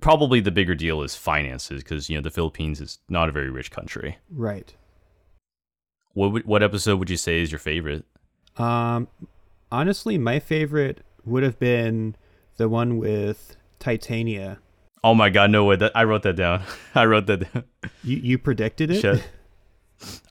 [0.00, 3.50] probably the bigger deal is finances because you know the Philippines is not a very
[3.50, 4.16] rich country.
[4.30, 4.74] Right.
[6.14, 8.06] What what episode would you say is your favorite?
[8.58, 9.08] Um,
[9.70, 12.16] honestly, my favorite would have been
[12.56, 14.58] the one with Titania.
[15.04, 15.76] Oh my god, no way!
[15.76, 16.62] That I wrote that down.
[16.94, 17.64] I wrote that down.
[18.02, 19.00] You you predicted it?
[19.00, 19.28] Shit.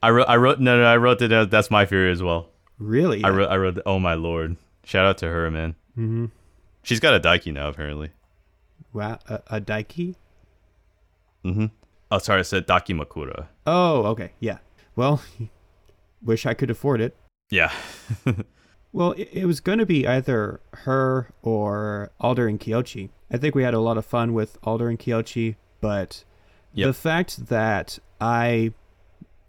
[0.04, 1.50] I wrote I wrote no no I wrote that down.
[1.50, 2.50] That's my theory as well.
[2.78, 3.24] Really?
[3.24, 3.80] I wrote I wrote.
[3.86, 4.58] Oh my lord!
[4.84, 5.76] Shout out to her, man.
[5.98, 6.26] Mm-hmm.
[6.84, 8.12] She's got a daki now, apparently.
[8.94, 10.16] Wow, a, a daki.
[11.44, 11.66] Mm-hmm.
[12.12, 13.48] Oh, sorry, I said dakimakura.
[13.66, 14.60] Oh, okay, yeah.
[14.96, 15.22] Well,
[16.22, 17.16] wish I could afford it.
[17.50, 17.72] Yeah.
[18.96, 23.10] Well, it, it was going to be either her or Alder and Kyochi.
[23.30, 26.24] I think we had a lot of fun with Alder and Kyochi, but
[26.74, 26.88] yep.
[26.88, 28.72] the fact that I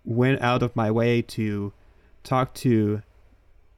[0.05, 1.73] went out of my way to
[2.25, 3.03] talk to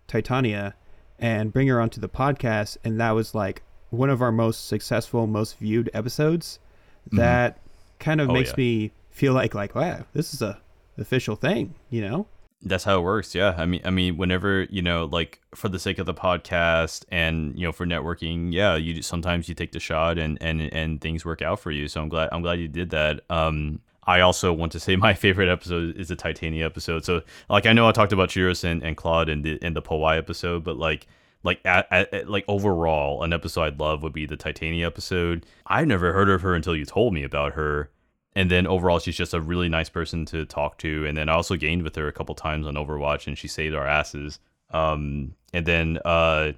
[0.06, 0.74] Titania
[1.18, 5.26] and bring her onto the podcast, and that was like one of our most successful,
[5.26, 6.60] most viewed episodes.
[7.08, 7.18] Mm-hmm.
[7.18, 7.58] That
[7.98, 8.56] kind of oh, makes yeah.
[8.56, 10.62] me feel like like wow, this is a
[10.96, 12.26] official thing, you know?
[12.62, 13.34] That's how it works.
[13.34, 13.54] Yeah.
[13.56, 17.56] I mean, I mean, whenever, you know, like for the sake of the podcast and,
[17.56, 21.24] you know, for networking, yeah, you sometimes you take the shot and, and, and things
[21.24, 21.86] work out for you.
[21.86, 23.20] So I'm glad, I'm glad you did that.
[23.30, 27.04] Um, I also want to say my favorite episode is the Titania episode.
[27.04, 29.82] So like, I know I talked about Chiros and, and Claude in the, in the
[29.82, 31.06] Powai episode, but like,
[31.44, 35.46] like at, at, like overall an episode I'd love would be the Titania episode.
[35.66, 37.90] I never heard of her until you told me about her
[38.38, 41.04] and then overall she's just a really nice person to talk to.
[41.06, 43.74] And then i also gained with her a couple times on overwatch and she saved
[43.74, 44.38] our asses.
[44.70, 46.52] Um, and then uh,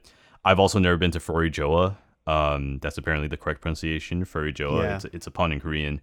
[0.45, 4.83] i've also never been to furry joa um, that's apparently the correct pronunciation furry joa
[4.83, 4.97] yeah.
[4.97, 6.01] it's, it's a pun in korean.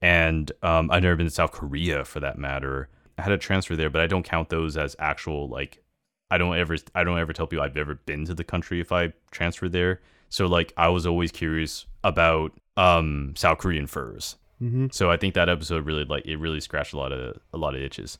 [0.00, 2.88] And um, i've never been to south korea for that matter.
[3.18, 5.82] I had a transfer there but i don't count those as actual like
[6.30, 8.92] i don't ever i don't ever tell people i've ever been to the country if
[8.92, 10.00] i transfer there.
[10.28, 14.36] So like I was always curious about um South Korean furs.
[14.62, 14.86] Mm-hmm.
[14.90, 17.74] So I think that episode really like it really scratched a lot of a lot
[17.74, 18.18] of itches.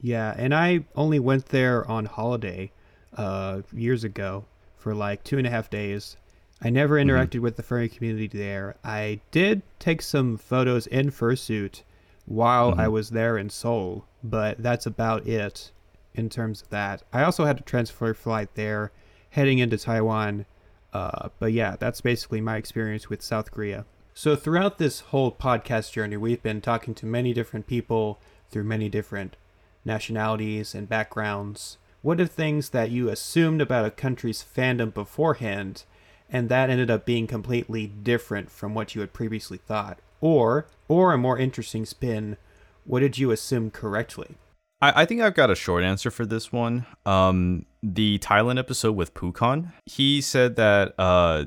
[0.00, 2.70] Yeah, and I only went there on holiday
[3.16, 4.44] uh, years ago
[4.76, 6.16] for like two and a half days.
[6.62, 7.10] I never Mm-hmm.
[7.10, 8.76] interacted with the furry community there.
[8.84, 11.82] I did take some photos in fursuit
[12.24, 12.92] while I Mhm.
[12.92, 15.70] was there in Seoul, but that's about it
[16.14, 17.02] in terms of that.
[17.12, 18.92] I also had a transfer flight there
[19.30, 20.46] heading into Taiwan.
[20.94, 23.84] Uh, but yeah, that's basically my experience with South Korea.
[24.18, 28.88] So throughout this whole podcast journey, we've been talking to many different people through many
[28.88, 29.36] different
[29.84, 31.76] nationalities and backgrounds.
[32.00, 35.84] What are things that you assumed about a country's fandom beforehand,
[36.30, 39.98] and that ended up being completely different from what you had previously thought?
[40.22, 42.38] Or, or a more interesting spin,
[42.84, 44.36] what did you assume correctly?
[44.80, 46.86] I, I think I've got a short answer for this one.
[47.04, 51.44] Um, the Thailand episode with Pukan, he said that uh,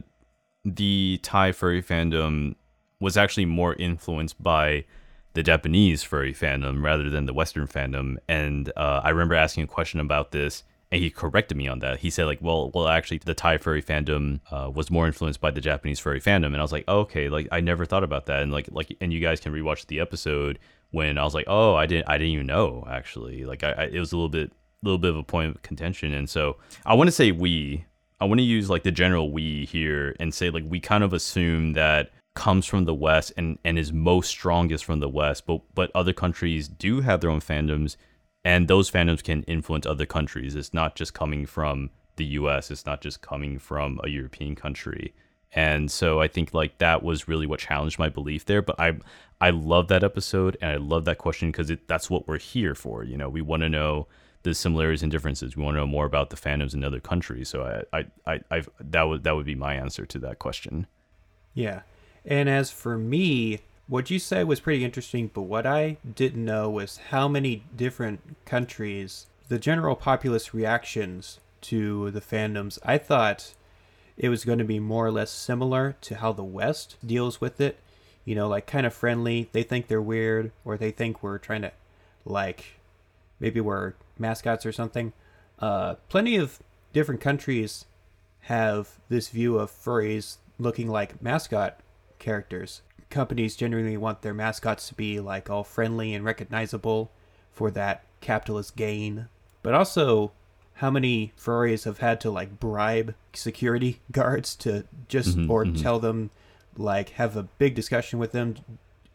[0.63, 2.55] the Thai furry fandom
[2.99, 4.85] was actually more influenced by
[5.33, 8.17] the Japanese furry fandom rather than the Western fandom.
[8.27, 11.99] And uh, I remember asking a question about this, and he corrected me on that.
[11.99, 15.51] He said like, "Well, well, actually, the Thai furry fandom uh, was more influenced by
[15.51, 18.25] the Japanese furry fandom." And I was like, oh, "Okay, like I never thought about
[18.25, 20.57] that." And like, like, and you guys can rewatch the episode
[20.91, 23.83] when I was like, "Oh, I didn't, I didn't even know." Actually, like, I, I
[23.83, 26.13] it was a little bit, little bit of a point of contention.
[26.13, 27.85] And so I want to say we.
[28.21, 31.13] I want to use like the general we here and say like we kind of
[31.13, 35.59] assume that comes from the west and and is most strongest from the west but
[35.75, 37.97] but other countries do have their own fandoms
[38.45, 40.55] and those fandoms can influence other countries.
[40.55, 45.13] It's not just coming from the US it's not just coming from a European country.
[45.51, 48.93] And so I think like that was really what challenged my belief there but I
[49.41, 53.03] I love that episode and I love that question because that's what we're here for
[53.03, 53.27] you know?
[53.27, 54.07] We want to know
[54.43, 55.57] the similarities and differences.
[55.57, 57.49] We want to know more about the fandoms in other countries.
[57.49, 60.87] So I I I I've, that would that would be my answer to that question.
[61.53, 61.81] Yeah.
[62.29, 66.69] And as for me, what you said was pretty interesting, but what I didn't know
[66.69, 72.77] was how many different countries, the general populace reactions to the fandoms.
[72.85, 73.55] I thought
[74.15, 77.59] it was going to be more or less similar to how the West deals with
[77.59, 77.79] it.
[78.25, 79.49] You know, like kind of friendly.
[79.51, 81.71] They think they're weird, or they think we're trying to,
[82.25, 82.79] like,
[83.39, 85.13] maybe we're mascots or something.
[85.57, 86.59] Uh, plenty of
[86.93, 87.85] different countries
[88.41, 91.79] have this view of furries looking like mascot
[92.19, 92.81] characters.
[93.09, 97.09] Companies generally want their mascots to be like all friendly and recognizable
[97.51, 99.27] for that capitalist gain.
[99.63, 100.31] But also,
[100.75, 105.81] how many furries have had to like bribe security guards to just Mhm, or mhm.
[105.81, 106.29] tell them
[106.77, 108.55] like have a big discussion with them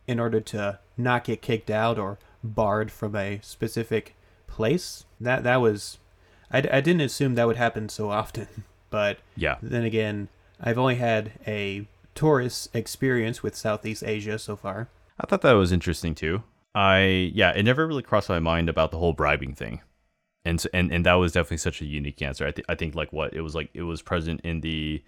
[0.06, 4.14] in order to not get kicked out or barred from a specific
[4.46, 5.04] place?
[5.20, 5.98] That that was
[6.50, 8.48] I, I didn't assume that would happen so often,
[8.90, 10.28] but yeah then again,
[10.60, 14.88] I've only had a tourist experience with Southeast Asia so far.
[15.18, 16.42] I thought that was interesting too.
[16.74, 19.80] I yeah, it never really crossed my mind about the whole bribing thing,
[20.44, 22.46] and so, and and that was definitely such a unique answer.
[22.46, 25.02] I think I think like what it was like it was present in the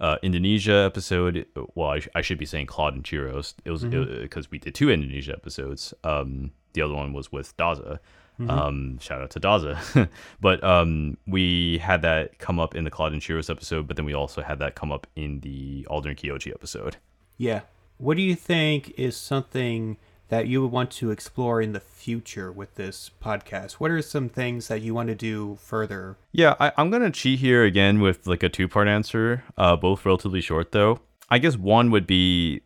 [0.00, 1.46] uh, Indonesia episode.
[1.74, 3.54] Well, I, sh- I should be saying Claude and Chiros.
[3.64, 5.94] It was because we did two Indonesia episodes.
[6.02, 8.00] Um, the other one was with Daza.
[8.40, 10.08] Um, shout out to Daza.
[10.40, 14.04] but um, we had that come up in the Claude and Chiros episode, but then
[14.04, 16.96] we also had that come up in the Alden Kyoji episode.
[17.36, 17.62] Yeah.
[17.98, 19.96] What do you think is something
[20.28, 23.74] that you would want to explore in the future with this podcast?
[23.74, 26.16] What are some things that you want to do further?
[26.32, 30.04] Yeah, I, I'm gonna cheat here again with like a two part answer, uh, both
[30.04, 31.00] relatively short though.
[31.30, 32.62] I guess one would be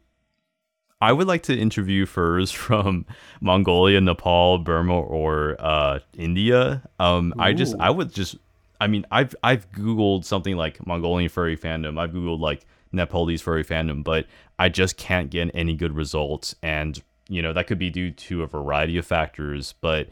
[1.00, 3.06] I would like to interview furs from
[3.40, 6.82] Mongolia, Nepal, Burma, or uh, India.
[6.98, 8.37] Um, I just I would just
[8.80, 11.98] I mean I've I've googled something like Mongolian furry fandom.
[11.98, 14.26] I've googled like Nepalese furry fandom, but
[14.58, 16.54] I just can't get any good results.
[16.62, 20.08] And you know that could be due to a variety of factors, but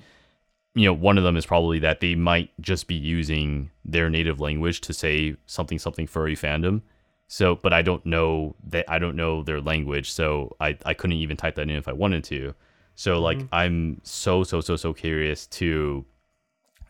[0.77, 4.41] you know, one of them is probably that they might just be using their native
[4.41, 6.83] language to say something something furry fandom.
[7.29, 11.17] So, but I don't know that I don't know their language, so I I couldn't
[11.17, 12.55] even type that in if I wanted to.
[12.95, 13.23] So mm-hmm.
[13.23, 16.05] like I'm so so so so curious to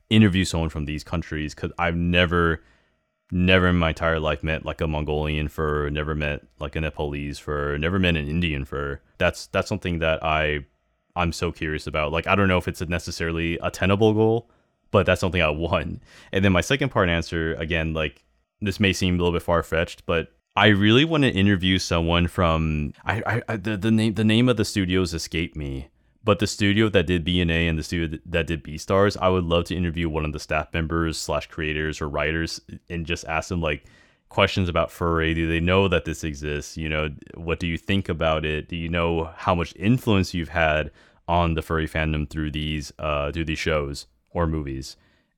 [0.09, 2.63] interview someone from these countries cuz I've never
[3.33, 7.39] never in my entire life met like a Mongolian fur, never met like a Nepalese
[7.39, 9.01] fur, never met an Indian fur.
[9.19, 10.67] That's that's something that I
[11.17, 12.13] I'm so curious about.
[12.13, 14.51] Like I don't know if it's a necessarily a tenable goal,
[14.91, 16.03] but that's something I want.
[16.33, 18.23] And then my second part answer again, like
[18.61, 22.29] this may seem a little bit far fetched, but I really want to interview someone
[22.29, 25.89] from I, I, I the, the name the name of the studios escaped me.
[26.25, 29.65] But the studio that did BNA and the studio that did Beastars, I would love
[29.67, 33.61] to interview one of the staff members slash creators or writers and just ask them
[33.61, 33.85] like,
[34.29, 35.35] questions about furry?
[35.35, 36.77] Do they know that this exists?
[36.77, 38.69] You know, what do you think about it?
[38.69, 40.91] Do you know how much influence you've had
[41.29, 44.97] on the furry fandom through these uh, through these shows or movies,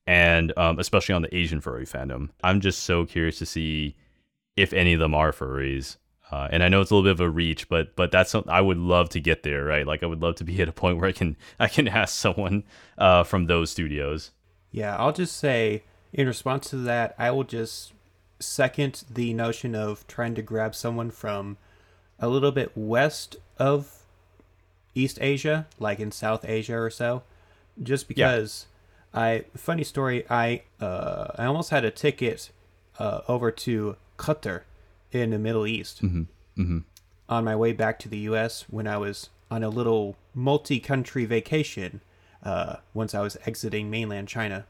[0.08, 2.30] and um, especially on the Asian furry fandom?
[2.42, 3.94] I'm just so curious to see
[4.56, 5.98] if any of them are furries.
[6.32, 8.50] Uh, and I know it's a little bit of a reach, but but that's something
[8.50, 9.86] I would love to get there, right?
[9.86, 12.14] Like I would love to be at a point where I can I can ask
[12.14, 12.64] someone
[12.96, 14.30] uh, from those studios.
[14.72, 17.92] Yeah, I'll just say in response to that, I will just
[18.40, 21.58] second the notion of trying to grab someone from
[22.18, 24.04] a little bit west of
[24.94, 27.24] East Asia, like in South Asia or so,
[27.82, 28.66] just because.
[28.68, 28.74] Yeah.
[29.14, 30.24] I funny story.
[30.30, 32.50] I uh, I almost had a ticket
[32.98, 34.62] uh, over to Qatar
[35.12, 36.22] in the Middle East mm-hmm.
[36.60, 36.78] Mm-hmm.
[37.28, 38.66] on my way back to the U.S.
[38.68, 42.00] when I was on a little multi-country vacation.
[42.42, 44.66] Uh, once I was exiting mainland China,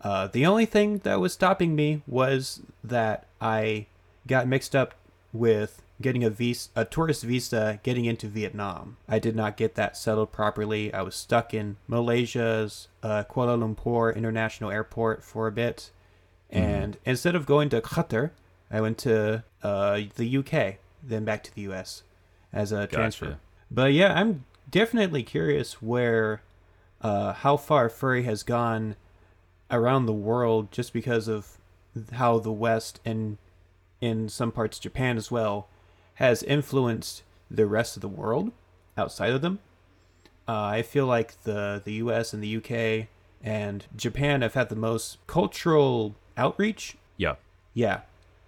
[0.00, 3.86] uh, the only thing that was stopping me was that I
[4.26, 4.94] got mixed up
[5.32, 8.96] with getting a visa, a tourist visa, getting into Vietnam.
[9.08, 10.92] I did not get that settled properly.
[10.92, 15.90] I was stuck in Malaysia's uh, Kuala Lumpur International Airport for a bit,
[16.52, 16.62] mm-hmm.
[16.62, 18.30] and instead of going to Qatar,
[18.70, 22.02] I went to uh, the UK, then back to the US
[22.52, 22.96] as a gotcha.
[22.96, 23.36] transfer.
[23.70, 26.42] But yeah, I'm definitely curious where,
[27.00, 28.96] uh, how far furry has gone
[29.70, 31.58] around the world, just because of
[32.14, 33.38] how the West and
[34.00, 35.68] in some parts Japan as well
[36.14, 38.52] has influenced the rest of the world
[38.96, 39.58] outside of them.
[40.46, 42.32] Uh, I feel like the the U.S.
[42.32, 43.08] and the U.K.
[43.42, 46.96] and Japan have had the most cultural outreach.
[47.16, 47.36] Yeah.
[47.72, 48.02] Yeah,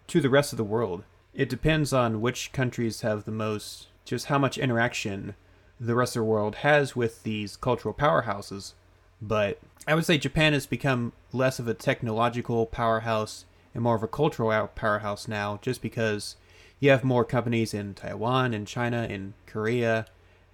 [0.09, 1.05] to the rest of the world.
[1.35, 5.35] It depends on which countries have the most, just how much interaction
[5.79, 8.73] the rest of the world has with these cultural powerhouses.
[9.21, 13.45] But I would say Japan has become less of a technological powerhouse
[13.75, 16.37] and more of a cultural powerhouse now, just because
[16.81, 20.07] you have more companies in Taiwan and China and Korea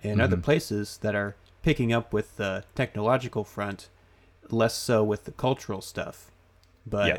[0.02, 0.20] and mm-hmm.
[0.20, 3.88] other places that are picking up with the technological front,
[4.50, 6.30] less so with the cultural stuff.
[6.86, 7.18] But yeah.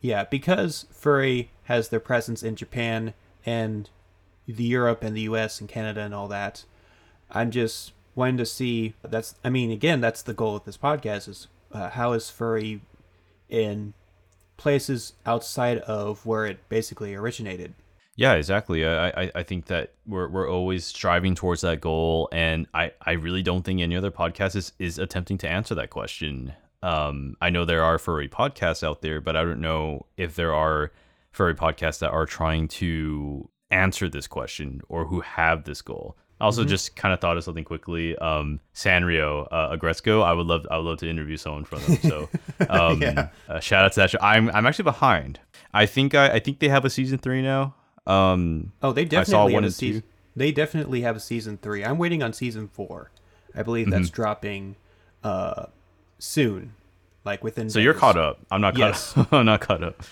[0.00, 3.12] Yeah, because furry has their presence in Japan
[3.44, 3.90] and
[4.46, 6.64] the Europe and the US and Canada and all that.
[7.30, 11.28] I'm just wanting to see that's I mean again that's the goal of this podcast
[11.28, 12.80] is uh, how is furry
[13.48, 13.94] in
[14.56, 17.74] places outside of where it basically originated.
[18.16, 18.84] Yeah, exactly.
[18.84, 23.12] I, I, I think that we're, we're always striving towards that goal, and I, I
[23.12, 26.52] really don't think any other podcast is, is attempting to answer that question.
[26.82, 30.54] Um, I know there are furry podcasts out there, but I don't know if there
[30.54, 30.92] are
[31.32, 36.16] furry podcasts that are trying to answer this question or who have this goal.
[36.40, 36.70] I also mm-hmm.
[36.70, 38.16] just kind of thought of something quickly.
[38.16, 41.98] Um, Sanrio, uh, Aggretsuko, I would love, I would love to interview someone from them.
[42.02, 42.28] So,
[42.70, 43.28] um, yeah.
[43.48, 44.18] uh, shout out to that show.
[44.22, 45.38] I'm, I'm actually behind.
[45.72, 47.74] I think I, I think they have a season three now.
[48.06, 50.02] Um, oh, they definitely I saw one and season.
[50.02, 50.06] Two.
[50.36, 51.84] They definitely have a season three.
[51.84, 53.10] I'm waiting on season four.
[53.54, 54.14] I believe that's mm-hmm.
[54.14, 54.76] dropping
[55.24, 55.66] uh,
[56.18, 56.74] soon,
[57.24, 57.68] like within.
[57.68, 57.84] So days.
[57.84, 58.38] you're caught up.
[58.50, 59.16] I'm not caught yes.
[59.16, 59.28] up.
[59.32, 60.02] I'm not caught up.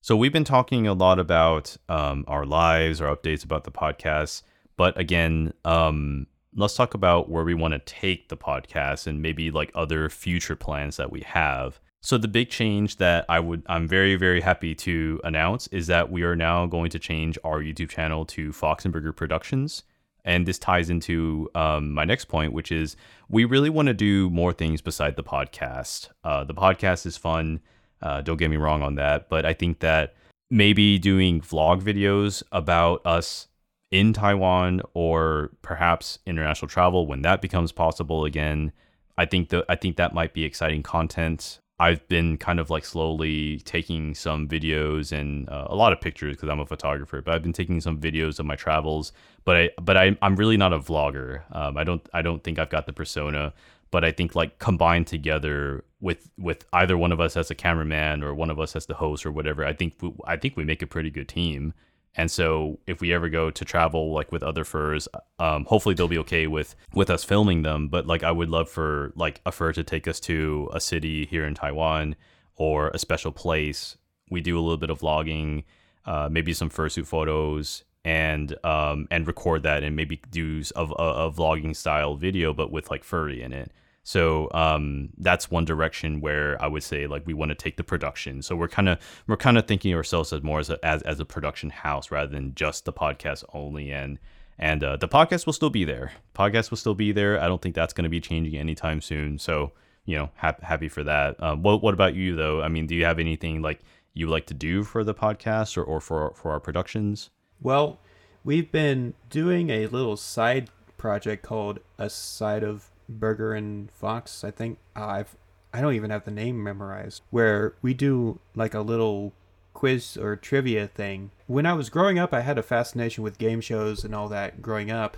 [0.00, 4.42] So we've been talking a lot about um, our lives, our updates about the podcast,
[4.76, 9.50] but again, um, let's talk about where we want to take the podcast and maybe
[9.50, 11.80] like other future plans that we have.
[12.00, 16.10] So the big change that I would I'm very very happy to announce is that
[16.10, 19.82] we are now going to change our YouTube channel to Fox and Burger Productions.
[20.24, 22.96] And this ties into um, my next point, which is
[23.28, 26.08] we really want to do more things beside the podcast.
[26.22, 27.60] Uh, the podcast is fun.
[28.02, 29.28] Uh, don't get me wrong on that.
[29.28, 30.14] But I think that
[30.50, 33.48] maybe doing vlog videos about us
[33.90, 38.72] in Taiwan or perhaps international travel when that becomes possible again.
[39.16, 41.60] I think that I think that might be exciting content.
[41.80, 46.36] I've been kind of like slowly taking some videos and uh, a lot of pictures
[46.36, 47.22] because I'm a photographer.
[47.22, 49.12] But I've been taking some videos of my travels.
[49.44, 51.42] But I but I I'm really not a vlogger.
[51.54, 53.54] Um, I don't I don't think I've got the persona.
[53.90, 58.22] But I think like combined together with with either one of us as a cameraman
[58.22, 60.64] or one of us as the host or whatever, I think we, I think we
[60.64, 61.74] make a pretty good team.
[62.18, 65.06] And so if we ever go to travel like with other furs,
[65.38, 67.86] um, hopefully they'll be okay with with us filming them.
[67.86, 71.26] But like I would love for like a fur to take us to a city
[71.26, 72.16] here in Taiwan
[72.56, 73.96] or a special place.
[74.30, 75.62] We do a little bit of vlogging,
[76.04, 81.26] uh, maybe some fursuit photos, and um, and record that and maybe do a, a,
[81.26, 83.70] a vlogging style video, but with like furry in it.
[84.02, 87.84] So um, that's one direction where I would say like we want to take the
[87.84, 88.40] production.
[88.40, 91.20] So we're kind of we're kind of thinking ourselves as more as a, as, as
[91.20, 93.92] a production house rather than just the podcast only.
[93.92, 94.18] And
[94.58, 96.12] and uh, the podcast will still be there.
[96.34, 97.40] Podcast will still be there.
[97.40, 99.38] I don't think that's going to be changing anytime soon.
[99.38, 99.72] So
[100.08, 101.40] you know, ha- happy for that.
[101.42, 102.62] Um, what what about you though?
[102.62, 103.80] I mean, do you have anything like
[104.14, 107.28] you would like to do for the podcast or, or for for our productions?
[107.60, 107.98] Well,
[108.42, 114.44] we've been doing a little side project called A Side of Burger and Fox.
[114.44, 115.36] I think uh, I've
[115.72, 117.22] I don't even have the name memorized.
[117.30, 119.32] Where we do like a little
[119.74, 121.30] quiz or trivia thing.
[121.46, 124.60] When I was growing up, I had a fascination with game shows and all that
[124.62, 125.16] growing up,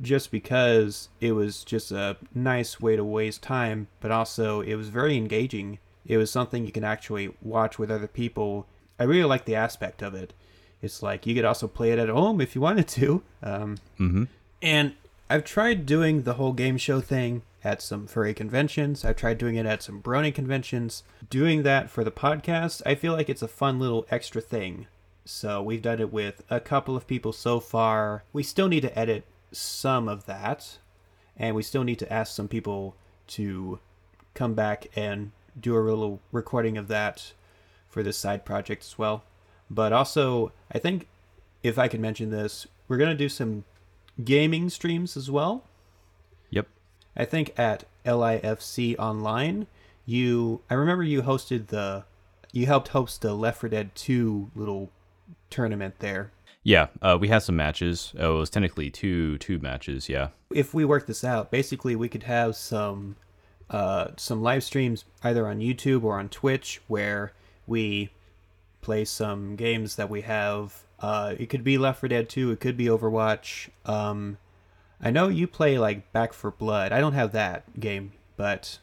[0.00, 4.88] just because it was just a nice way to waste time, but also it was
[4.88, 5.78] very engaging.
[6.06, 8.66] It was something you can actually watch with other people.
[8.98, 10.32] I really like the aspect of it.
[10.80, 13.22] It's like you could also play it at home if you wanted to.
[13.42, 14.24] Um, Mm-hmm.
[14.62, 14.94] and
[15.32, 19.02] I've tried doing the whole game show thing at some furry conventions.
[19.02, 21.04] I've tried doing it at some brony conventions.
[21.30, 24.88] Doing that for the podcast, I feel like it's a fun little extra thing.
[25.24, 28.24] So we've done it with a couple of people so far.
[28.34, 30.76] We still need to edit some of that,
[31.34, 32.94] and we still need to ask some people
[33.28, 33.78] to
[34.34, 37.32] come back and do a little recording of that
[37.88, 39.24] for this side project as well.
[39.70, 41.08] But also, I think
[41.62, 43.64] if I can mention this, we're going to do some
[44.22, 45.64] gaming streams as well.
[46.50, 46.68] Yep.
[47.16, 49.66] I think at LIFC Online,
[50.04, 52.04] you I remember you hosted the
[52.52, 54.90] you helped host the Left 4 Dead 2 little
[55.50, 56.32] tournament there.
[56.64, 58.12] Yeah, uh, we had some matches.
[58.18, 60.08] Oh, it was technically two two matches.
[60.08, 60.28] Yeah.
[60.50, 63.16] If we work this out, basically we could have some
[63.68, 67.32] uh, some live streams either on YouTube or on Twitch where
[67.66, 68.10] we
[68.80, 70.82] play some games that we have.
[71.02, 73.68] Uh, it could be Left 4 Dead 2, it could be Overwatch.
[73.84, 74.38] Um,
[75.00, 76.92] I know you play like Back 4 Blood.
[76.92, 78.78] I don't have that game, but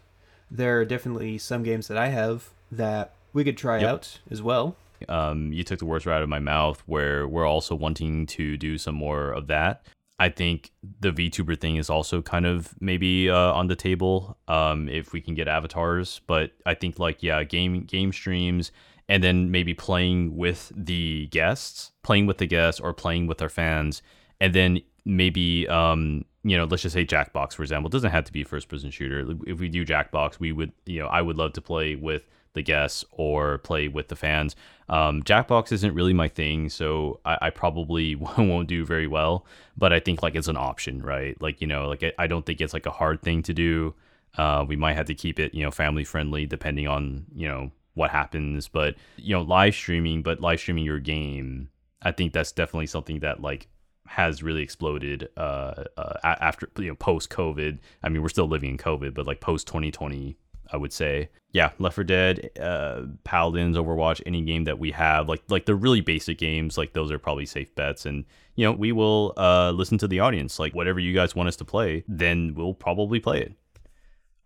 [0.51, 3.89] there are definitely some games that I have that we could try Yep.
[3.89, 4.76] out as well.
[5.07, 8.57] um, you took the words right out of my mouth where we're also wanting to
[8.57, 9.82] do some more of that
[10.20, 14.89] i think the vtuber thing is also kind of maybe uh, on the table um,
[14.89, 18.74] if we can get avatars but i think like yeah game game streams
[19.10, 23.49] and then maybe playing with the guests playing with the guests or playing with our
[23.49, 24.01] fans.
[24.41, 28.24] And then maybe um, you know let's just say jackbox for example it doesn't have
[28.24, 29.36] to be first person shooter.
[29.45, 32.64] If we do jackbox we would you know i would love to play with the
[32.64, 34.55] guests or play with the fans.
[34.88, 39.45] Um, jackbox isn't really my thing so I, I probably won't do very well.
[39.78, 41.39] But i think like it's an option right?
[41.41, 43.93] Like you know like i, I don't think it's like a hard thing to do.
[44.38, 47.72] Uh, we might have to keep it you know family friendly depending on you know
[48.00, 51.70] what happens but you know live streaming but live streaming your game
[52.02, 53.68] i think that's definitely something that like
[54.08, 58.72] has really exploded uh, uh after you know post covid i mean we're still living
[58.72, 60.36] in covid but like post 2020
[60.72, 61.30] i would say.
[61.52, 65.76] Yeah left 4 dead uh paladins overwatch any game that we have like like the
[65.76, 68.06] really basic games like those are probably safe bets.
[68.06, 68.26] And
[68.56, 70.60] you know we will uh listen to the audience.
[70.60, 73.54] Like whatever you guys want us to play then we'll probably play it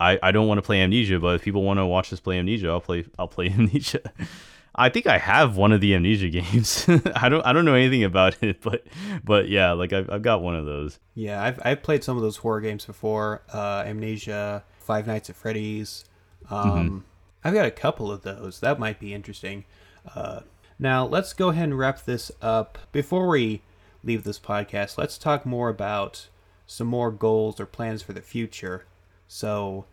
[0.04, 2.38] I, I don't want to play Amnesia, but if people want to watch us play
[2.38, 4.02] Amnesia, I'll play I'll play Amnesia.
[4.76, 6.86] I think I have one of the Amnesia games.
[7.16, 8.86] I don't I don't know anything about it, but
[9.24, 11.00] but yeah, like I've, I've got one of those.
[11.16, 13.44] Yeah, I've I've played some of those horror games before.
[13.54, 16.06] Uh, Amnesia, Five Nights at Freddy's.
[16.50, 17.06] Um,
[17.44, 18.60] I've got a couple of those.
[18.60, 19.66] That might be interesting.
[20.16, 20.42] Uh,
[20.80, 22.78] now let's go ahead and wrap this up.
[22.92, 23.62] Before we
[24.04, 26.28] leave this podcast, let's talk more about
[26.66, 28.86] some more goals or plans for the future.
[29.28, 29.86] So,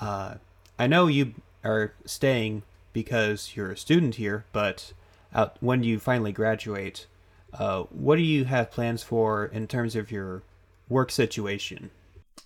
[0.00, 0.34] uh,
[0.78, 1.34] I know you
[1.64, 4.92] are staying because you're a student here, but
[5.34, 7.06] out when you finally graduate,
[7.52, 10.42] uh, what do you have plans for in terms of your
[10.88, 11.90] work situation?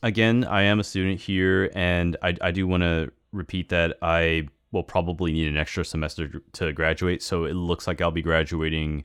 [0.03, 4.49] Again, I am a student here, and I I do want to repeat that I
[4.73, 7.23] will probably need an extra semester to graduate.
[7.23, 9.05] So it looks like I'll be graduating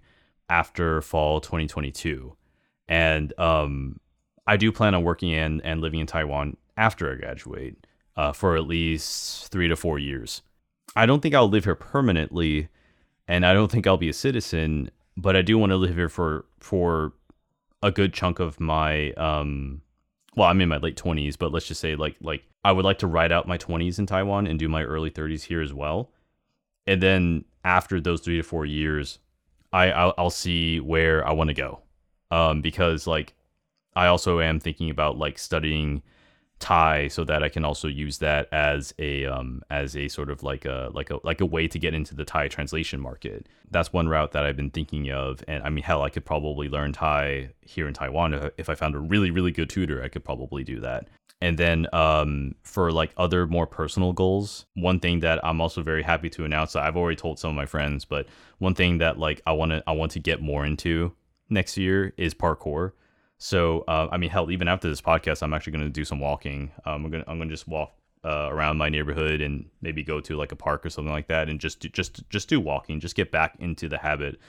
[0.49, 2.35] after fall 2022,
[2.87, 3.99] and um,
[4.47, 7.85] I do plan on working in and living in Taiwan after I graduate
[8.17, 10.41] uh, for at least three to four years.
[10.95, 12.69] I don't think I'll live here permanently,
[13.27, 14.89] and I don't think I'll be a citizen.
[15.17, 17.13] But I do want to live here for for
[17.81, 19.81] a good chunk of my um.
[20.35, 22.99] Well, I'm in my late twenties, but let's just say like like I would like
[22.99, 26.11] to ride out my twenties in Taiwan and do my early thirties here as well,
[26.87, 29.19] and then after those three to four years,
[29.71, 31.79] I I'll, I'll see where I want to go,
[32.31, 33.33] um because like
[33.95, 36.03] I also am thinking about like studying
[36.59, 40.41] Thai so that I can also use that as a um as a sort of
[40.41, 43.47] like a like a like a way to get into the Thai translation market.
[43.69, 46.69] That's one route that I've been thinking of and I mean hell I could probably
[46.69, 50.07] learn Thai here in Taiwan if, if I found a really really good tutor I
[50.07, 51.09] could probably do that.
[51.41, 56.03] And then um for like other more personal goals, one thing that I'm also very
[56.03, 58.27] happy to announce that I've already told some of my friends, but
[58.59, 61.13] one thing that like I want to I want to get more into
[61.49, 62.93] next year is parkour.
[63.45, 66.19] So uh, I mean, hell, even after this podcast, I'm actually going to do some
[66.19, 66.71] walking.
[66.83, 67.93] Um, I'm gonna I'm gonna just walk
[68.23, 71.47] uh, around my neighborhood and maybe go to like a park or something like that
[71.47, 72.99] and just do, just just do walking.
[72.99, 74.39] Just get back into the habit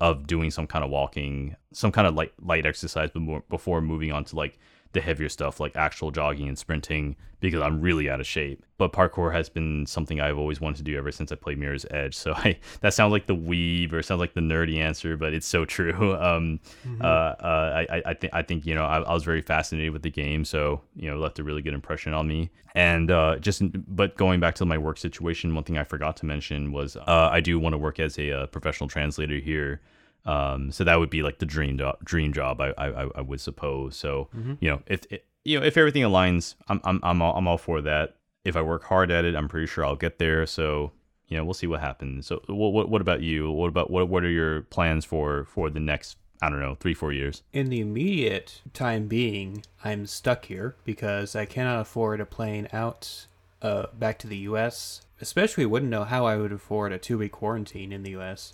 [0.00, 4.10] of doing some kind of walking, some kind of light light exercise before before moving
[4.10, 4.58] on to like
[4.96, 8.64] the heavier stuff like actual jogging and sprinting because I'm really out of shape.
[8.78, 11.86] But parkour has been something I've always wanted to do ever since I played Mirror's
[11.90, 12.16] Edge.
[12.26, 15.46] So I that sounds like the weeb or sounds like the nerdy answer, but it's
[15.46, 16.16] so true.
[16.26, 17.02] Um, mm-hmm.
[17.02, 20.02] uh, uh, I I think I think you know I, I, was very fascinated with
[20.02, 22.50] the game, so you know left a really good impression on me.
[22.74, 23.62] And uh, just
[23.94, 27.28] but going back to my work situation, one thing I forgot to mention was uh,
[27.30, 29.80] I do want to work as a, a uh, professional translator here.
[30.26, 33.40] Um, so that would be like the dream do- dream job, I, I I would
[33.40, 33.96] suppose.
[33.96, 34.54] So mm-hmm.
[34.60, 37.58] you know, if it, you know if everything aligns, I'm I'm I'm all, I'm all
[37.58, 38.16] for that.
[38.44, 40.46] If I work hard at it, I'm pretty sure I'll get there.
[40.46, 40.92] So
[41.28, 42.26] you know, we'll see what happens.
[42.26, 43.50] So what what, what about you?
[43.50, 46.94] What about what what are your plans for for the next I don't know, three,
[46.94, 47.42] four years.
[47.52, 53.26] In the immediate time being, I'm stuck here because I cannot afford a plane out
[53.62, 55.00] uh, back to the U.S.
[55.20, 58.52] Especially wouldn't know how I would afford a two week quarantine in the U.S.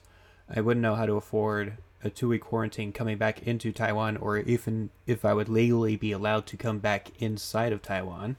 [0.55, 1.75] I wouldn't know how to afford
[2.05, 6.13] a two week quarantine coming back into Taiwan, or even if I would legally be
[6.13, 8.37] allowed to come back inside of Taiwan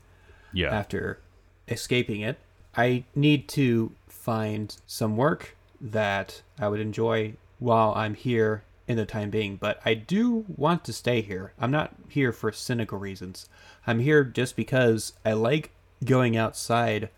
[0.52, 0.70] yeah.
[0.70, 1.20] after
[1.68, 2.38] escaping it.
[2.76, 9.06] I need to find some work that I would enjoy while I'm here in the
[9.06, 11.54] time being, but I do want to stay here.
[11.60, 13.48] I'm not here for cynical reasons.
[13.88, 15.72] I'm here just because I like
[16.04, 17.10] going outside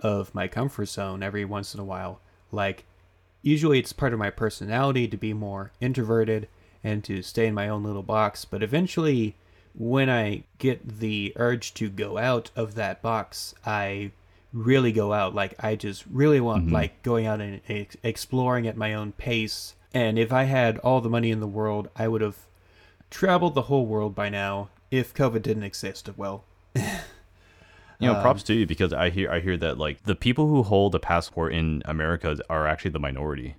[0.00, 2.20] of my comfort zone every once in a while.
[2.50, 2.84] Like
[3.42, 6.48] usually it's part of my personality to be more introverted
[6.82, 9.36] and to stay in my own little box, but eventually
[9.74, 14.12] when I get the urge to go out of that box, I
[14.52, 15.34] really go out.
[15.34, 16.74] Like I just really want mm-hmm.
[16.74, 19.74] like going out and ex- exploring at my own pace.
[19.94, 22.36] And if I had all the money in the world, I would have
[23.10, 26.08] traveled the whole world by now if COVID didn't exist.
[26.16, 26.44] Well,
[28.02, 30.48] You know, props um, to you because I hear I hear that like the people
[30.48, 33.56] who hold a passport in America are actually the minority.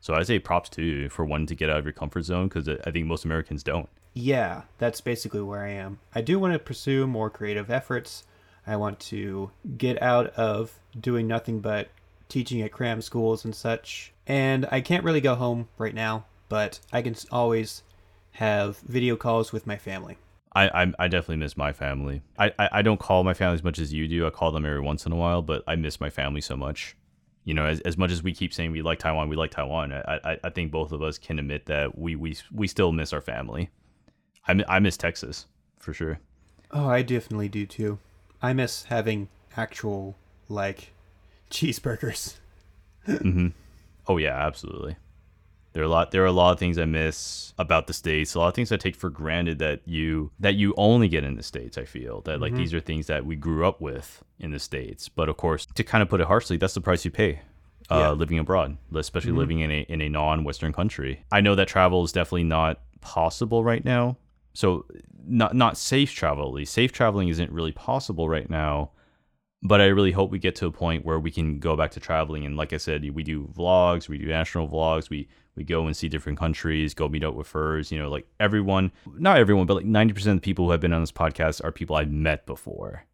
[0.00, 2.48] So I say props to you for wanting to get out of your comfort zone
[2.48, 3.88] because I think most Americans don't.
[4.14, 5.98] Yeah, that's basically where I am.
[6.14, 8.24] I do want to pursue more creative efforts.
[8.66, 11.88] I want to get out of doing nothing but
[12.28, 14.12] teaching at cram schools and such.
[14.26, 17.82] And I can't really go home right now, but I can always
[18.32, 20.18] have video calls with my family.
[20.52, 22.22] I, I, I definitely miss my family.
[22.38, 24.26] I, I, I don't call my family as much as you do.
[24.26, 26.96] I call them every once in a while, but I miss my family so much.
[27.44, 29.92] You know, as, as much as we keep saying we like Taiwan, we like Taiwan.
[29.92, 33.12] I, I, I think both of us can admit that we, we we still miss
[33.12, 33.70] our family.
[34.46, 35.46] I, I miss Texas
[35.78, 36.18] for sure.
[36.70, 37.98] Oh, I definitely do too.
[38.42, 40.16] I miss having actual
[40.48, 40.92] like
[41.50, 42.36] cheeseburgers.
[43.08, 43.48] mm-hmm.
[44.06, 44.96] Oh yeah, absolutely.
[45.78, 48.34] There are a lot there are a lot of things I miss about the states.
[48.34, 51.36] A lot of things I take for granted that you that you only get in
[51.36, 51.78] the states.
[51.78, 52.58] I feel that like mm-hmm.
[52.58, 55.08] these are things that we grew up with in the states.
[55.08, 57.42] But of course, to kind of put it harshly, that's the price you pay.
[57.88, 58.10] Uh, yeah.
[58.10, 59.38] living abroad, especially mm-hmm.
[59.38, 61.24] living in a in a non-Western country.
[61.30, 64.16] I know that travel is definitely not possible right now.
[64.54, 64.84] So
[65.28, 66.72] not not safe travel at least.
[66.72, 68.90] Safe traveling isn't really possible right now
[69.62, 72.00] but I really hope we get to a point where we can go back to
[72.00, 72.46] traveling.
[72.46, 75.96] And like I said, we do vlogs, we do national vlogs, we we go and
[75.96, 77.90] see different countries, go meet up with furs.
[77.90, 80.80] You know, like everyone, not everyone, but like ninety percent of the people who have
[80.80, 83.04] been on this podcast are people I've met before,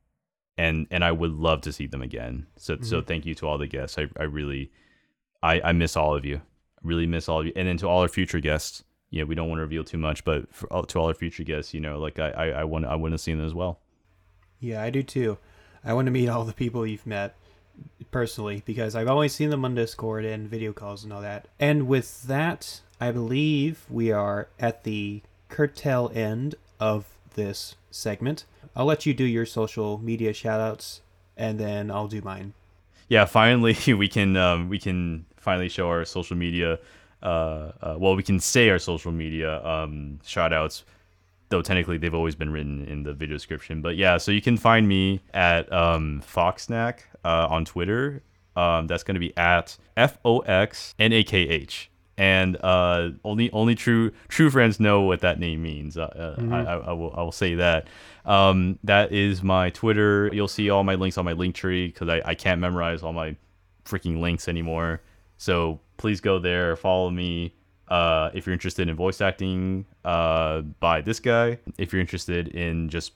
[0.59, 2.47] and and I would love to see them again.
[2.57, 2.85] So mm-hmm.
[2.85, 3.99] so thank you to all the guests.
[3.99, 4.71] I I really,
[5.43, 6.37] I I miss all of you.
[6.37, 8.85] I really miss all of you, and then to all our future guests.
[9.11, 11.73] Yeah, we don't want to reveal too much, but for, to all our future guests,
[11.73, 13.81] you know, like I I, I want I want to see them as well.
[14.59, 15.39] Yeah, I do too.
[15.85, 17.37] I want to meet all the people you've met
[18.11, 21.49] personally because I've always seen them on Discord and video calls and all that.
[21.59, 28.45] And with that, I believe we are at the curtail end of this segment.
[28.74, 31.01] I'll let you do your social media shoutouts
[31.37, 32.55] and then I'll do mine.
[33.09, 36.78] Yeah, finally we can um, we can finally show our social media.
[37.22, 40.85] Uh, uh, well, we can say our social media um, shoutouts
[41.49, 43.83] though technically they've always been written in the video description.
[43.83, 48.23] But yeah, so you can find me at um, Foxnakh uh, on Twitter.
[48.57, 51.91] Um, that's going to be at F O X N A K H.
[52.17, 55.97] And uh, only only true true friends know what that name means.
[55.97, 56.53] Uh, uh mm-hmm.
[56.53, 57.89] I, I, I, will I will say that.
[58.25, 60.31] Um, that is my Twitter.
[60.33, 63.13] You'll see all my links on my link tree because I, I can't memorize all
[63.13, 63.37] my
[63.85, 65.03] freaking links anymore.
[65.37, 67.55] So please go there, follow me.
[67.89, 72.89] Uh, if you're interested in voice acting uh, by this guy, if you're interested in
[72.89, 73.12] just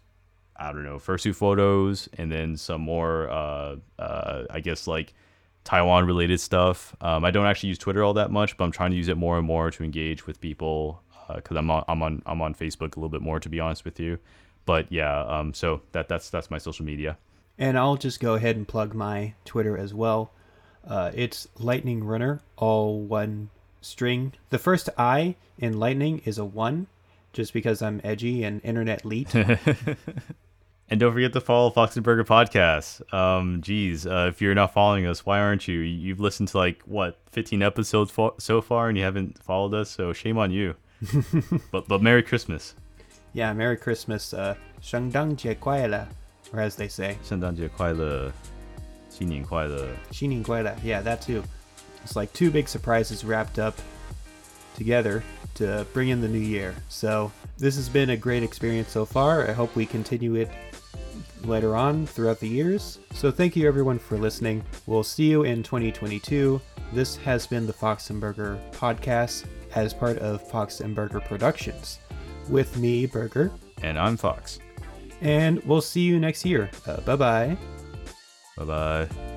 [0.56, 5.14] I don't know fursuit photos and then some more uh, uh, I guess like
[5.64, 6.96] Taiwan related stuff.
[7.00, 9.16] Um, I don't actually use Twitter all that much, but I'm trying to use it
[9.16, 11.02] more and more to engage with people
[11.34, 13.60] because uh, I'm on I'm on I'm on Facebook a little bit more to be
[13.60, 14.18] honest with you.
[14.66, 17.16] But yeah, um, so that that's that's my social media.
[17.58, 20.30] And I'll just go ahead and plug my Twitter as well.
[20.86, 23.50] Uh, it's Lightning Runner, all one
[23.82, 24.34] string.
[24.49, 26.88] The first I in Lightning is a one,
[27.34, 29.34] just because I'm edgy and internet elite.
[29.36, 33.01] and don't forget to follow Fox and Burger Podcast.
[33.13, 35.80] Um, geez, uh, if you're not following us, why aren't you?
[35.80, 39.89] You've listened to like what 15 episodes fo- so far, and you haven't followed us.
[39.89, 40.76] So shame on you.
[41.71, 42.76] but but Merry Christmas.
[43.34, 44.34] Yeah, Merry Christmas.
[44.34, 46.07] Uh, 圣诞节快乐,
[46.53, 47.17] or as they say.
[47.24, 48.32] 圣诞节快乐，
[49.09, 49.88] 新年快乐。
[50.11, 50.71] 新年快乐.
[50.84, 51.43] Yeah, that too.
[52.09, 53.74] It's like two big surprises wrapped up
[54.76, 55.22] together
[55.56, 56.74] to bring in the new year.
[56.88, 59.46] So this has been a great experience so far.
[59.46, 60.48] I hope we continue it
[61.44, 62.98] later on throughout the years.
[63.12, 64.64] So thank you everyone for listening.
[64.86, 66.59] We'll see you in 2022.
[66.94, 69.44] This has been the Fox and Burger podcast
[69.74, 71.98] as part of Fox and Burger Productions.
[72.48, 73.52] With me, Burger.
[73.82, 74.61] And I'm Fox.
[75.20, 76.70] And we'll see you next year.
[76.86, 77.59] Uh, bye bye.
[78.56, 79.28] Bye bye.